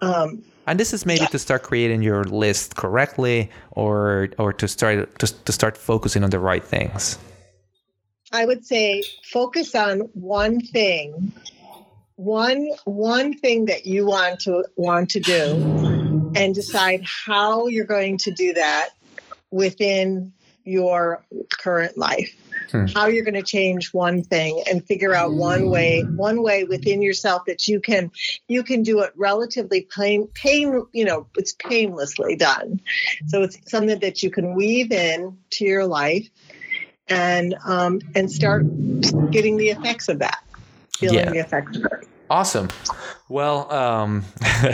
Um, 0.01 0.43
and 0.67 0.81
this 0.81 0.95
is 0.95 1.05
maybe 1.05 1.23
yeah. 1.23 1.27
to 1.27 1.39
start 1.39 1.63
creating 1.65 2.03
your 2.03 2.25
list 2.25 2.77
correctly, 2.77 3.51
or 3.73 4.31
or 4.39 4.53
to 4.55 4.69
start 4.69 5.19
to, 5.19 5.27
to 5.27 5.53
start 5.53 5.77
focusing 5.77 6.25
on 6.25 6.31
the 6.31 6.39
right 6.39 6.65
things. 6.65 7.19
I 8.33 8.47
would 8.47 8.65
say 8.65 9.03
focus 9.25 9.75
on 9.75 10.01
one 10.15 10.61
thing, 10.61 11.33
one 12.21 12.69
one 12.85 13.33
thing 13.33 13.65
that 13.65 13.87
you 13.87 14.07
want 14.07 14.41
to 14.41 14.63
want 14.77 15.09
to 15.11 15.21
do, 15.21 16.33
and 16.37 16.55
decide 16.55 17.03
how 17.03 17.67
you're 17.67 17.87
going 17.87 18.19
to 18.19 18.31
do 18.31 18.53
that 18.53 18.91
within 19.51 20.33
your 20.65 21.25
current 21.59 21.97
life. 21.97 22.37
Hmm. 22.71 22.87
how 22.87 23.07
you're 23.07 23.25
going 23.25 23.35
to 23.35 23.43
change 23.43 23.93
one 23.93 24.23
thing 24.23 24.63
and 24.71 24.87
figure 24.87 25.13
out 25.13 25.33
one 25.33 25.71
way 25.71 26.03
one 26.03 26.43
way 26.43 26.63
within 26.63 27.03
yourself 27.03 27.43
that 27.47 27.67
you 27.67 27.81
can 27.81 28.13
you 28.47 28.63
can 28.63 28.85
do 28.85 29.01
it 29.01 29.13
relatively 29.17 29.89
pain 29.97 30.29
pain 30.35 30.85
you 30.93 31.05
know 31.05 31.27
it's 31.37 31.55
painlessly 31.55 32.37
done. 32.37 32.81
So 33.29 33.43
it's 33.43 33.59
something 33.69 33.99
that 34.01 34.23
you 34.23 34.31
can 34.31 34.55
weave 34.55 34.93
in 34.93 35.37
to 35.53 35.65
your 35.65 35.87
life 35.87 36.29
and 37.09 37.57
um, 37.65 38.01
and 38.15 38.31
start 38.31 38.67
getting 39.31 39.57
the 39.57 39.71
effects 39.71 40.09
of 40.09 40.19
that 40.19 40.45
feeling 41.01 41.19
yeah. 41.19 41.31
the 41.31 41.39
effects 41.39 41.77
of 41.77 41.85
it 41.85 42.09
Awesome. 42.31 42.69
Well, 43.29 43.71
um, 43.73 44.25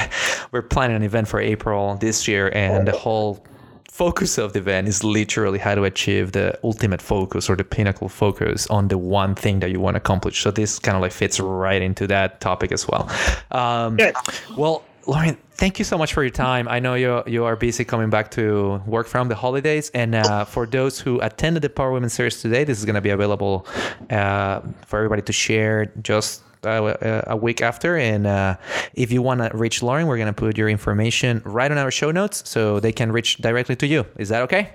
we're 0.52 0.60
planning 0.60 0.96
an 0.96 1.02
event 1.02 1.26
for 1.26 1.40
April 1.40 1.96
this 1.96 2.28
year, 2.28 2.50
and 2.54 2.86
the 2.86 2.92
whole 2.92 3.42
focus 3.90 4.36
of 4.36 4.52
the 4.52 4.58
event 4.58 4.86
is 4.88 5.02
literally 5.02 5.58
how 5.58 5.74
to 5.74 5.84
achieve 5.84 6.32
the 6.32 6.58
ultimate 6.62 7.00
focus 7.00 7.48
or 7.48 7.56
the 7.56 7.64
pinnacle 7.64 8.10
focus 8.10 8.66
on 8.66 8.88
the 8.88 8.98
one 8.98 9.34
thing 9.34 9.60
that 9.60 9.70
you 9.70 9.80
want 9.80 9.94
to 9.94 9.98
accomplish. 9.98 10.42
So 10.42 10.50
this 10.50 10.78
kind 10.78 10.96
of 10.96 11.00
like 11.00 11.12
fits 11.12 11.40
right 11.40 11.80
into 11.80 12.06
that 12.08 12.42
topic 12.42 12.72
as 12.72 12.86
well. 12.86 13.10
Um, 13.50 13.96
Good. 13.96 14.14
Well, 14.54 14.84
Lauren, 15.06 15.36
thank 15.52 15.78
you 15.78 15.84
so 15.84 15.96
much 15.96 16.12
for 16.12 16.22
your 16.22 16.30
time. 16.30 16.66
I 16.68 16.80
know 16.80 16.94
you 16.94 17.22
you 17.26 17.44
are 17.44 17.54
busy 17.54 17.84
coming 17.84 18.10
back 18.10 18.30
to 18.32 18.82
work 18.86 19.06
from 19.06 19.28
the 19.28 19.36
holidays, 19.36 19.90
and 19.94 20.16
uh, 20.16 20.44
for 20.44 20.66
those 20.66 20.98
who 20.98 21.20
attended 21.20 21.62
the 21.62 21.70
Power 21.70 21.92
Women 21.92 22.10
series 22.10 22.42
today, 22.42 22.64
this 22.64 22.78
is 22.78 22.84
going 22.84 22.96
to 22.96 23.00
be 23.00 23.10
available 23.10 23.66
uh, 24.10 24.60
for 24.84 24.98
everybody 24.98 25.22
to 25.22 25.32
share 25.32 25.86
just 26.02 26.42
uh, 26.64 27.22
a 27.28 27.36
week 27.36 27.62
after. 27.62 27.96
And 27.96 28.26
uh, 28.26 28.56
if 28.94 29.12
you 29.12 29.22
want 29.22 29.40
to 29.40 29.50
reach 29.56 29.80
Lauren, 29.82 30.08
we're 30.08 30.16
going 30.16 30.26
to 30.26 30.32
put 30.32 30.58
your 30.58 30.68
information 30.68 31.40
right 31.44 31.70
on 31.70 31.78
our 31.78 31.92
show 31.92 32.10
notes 32.10 32.42
so 32.48 32.80
they 32.80 32.92
can 32.92 33.12
reach 33.12 33.36
directly 33.36 33.76
to 33.76 33.86
you. 33.86 34.04
Is 34.16 34.30
that 34.30 34.42
okay? 34.42 34.70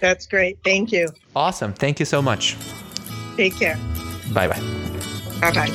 That's 0.00 0.26
great. 0.26 0.58
Thank 0.64 0.92
you. 0.92 1.08
Awesome. 1.34 1.72
Thank 1.72 1.98
you 1.98 2.06
so 2.06 2.22
much. 2.22 2.56
Take 3.36 3.56
care. 3.56 3.76
Bye 4.32 4.46
bye. 4.46 4.60
Bye 5.40 5.52
bye. 5.52 5.72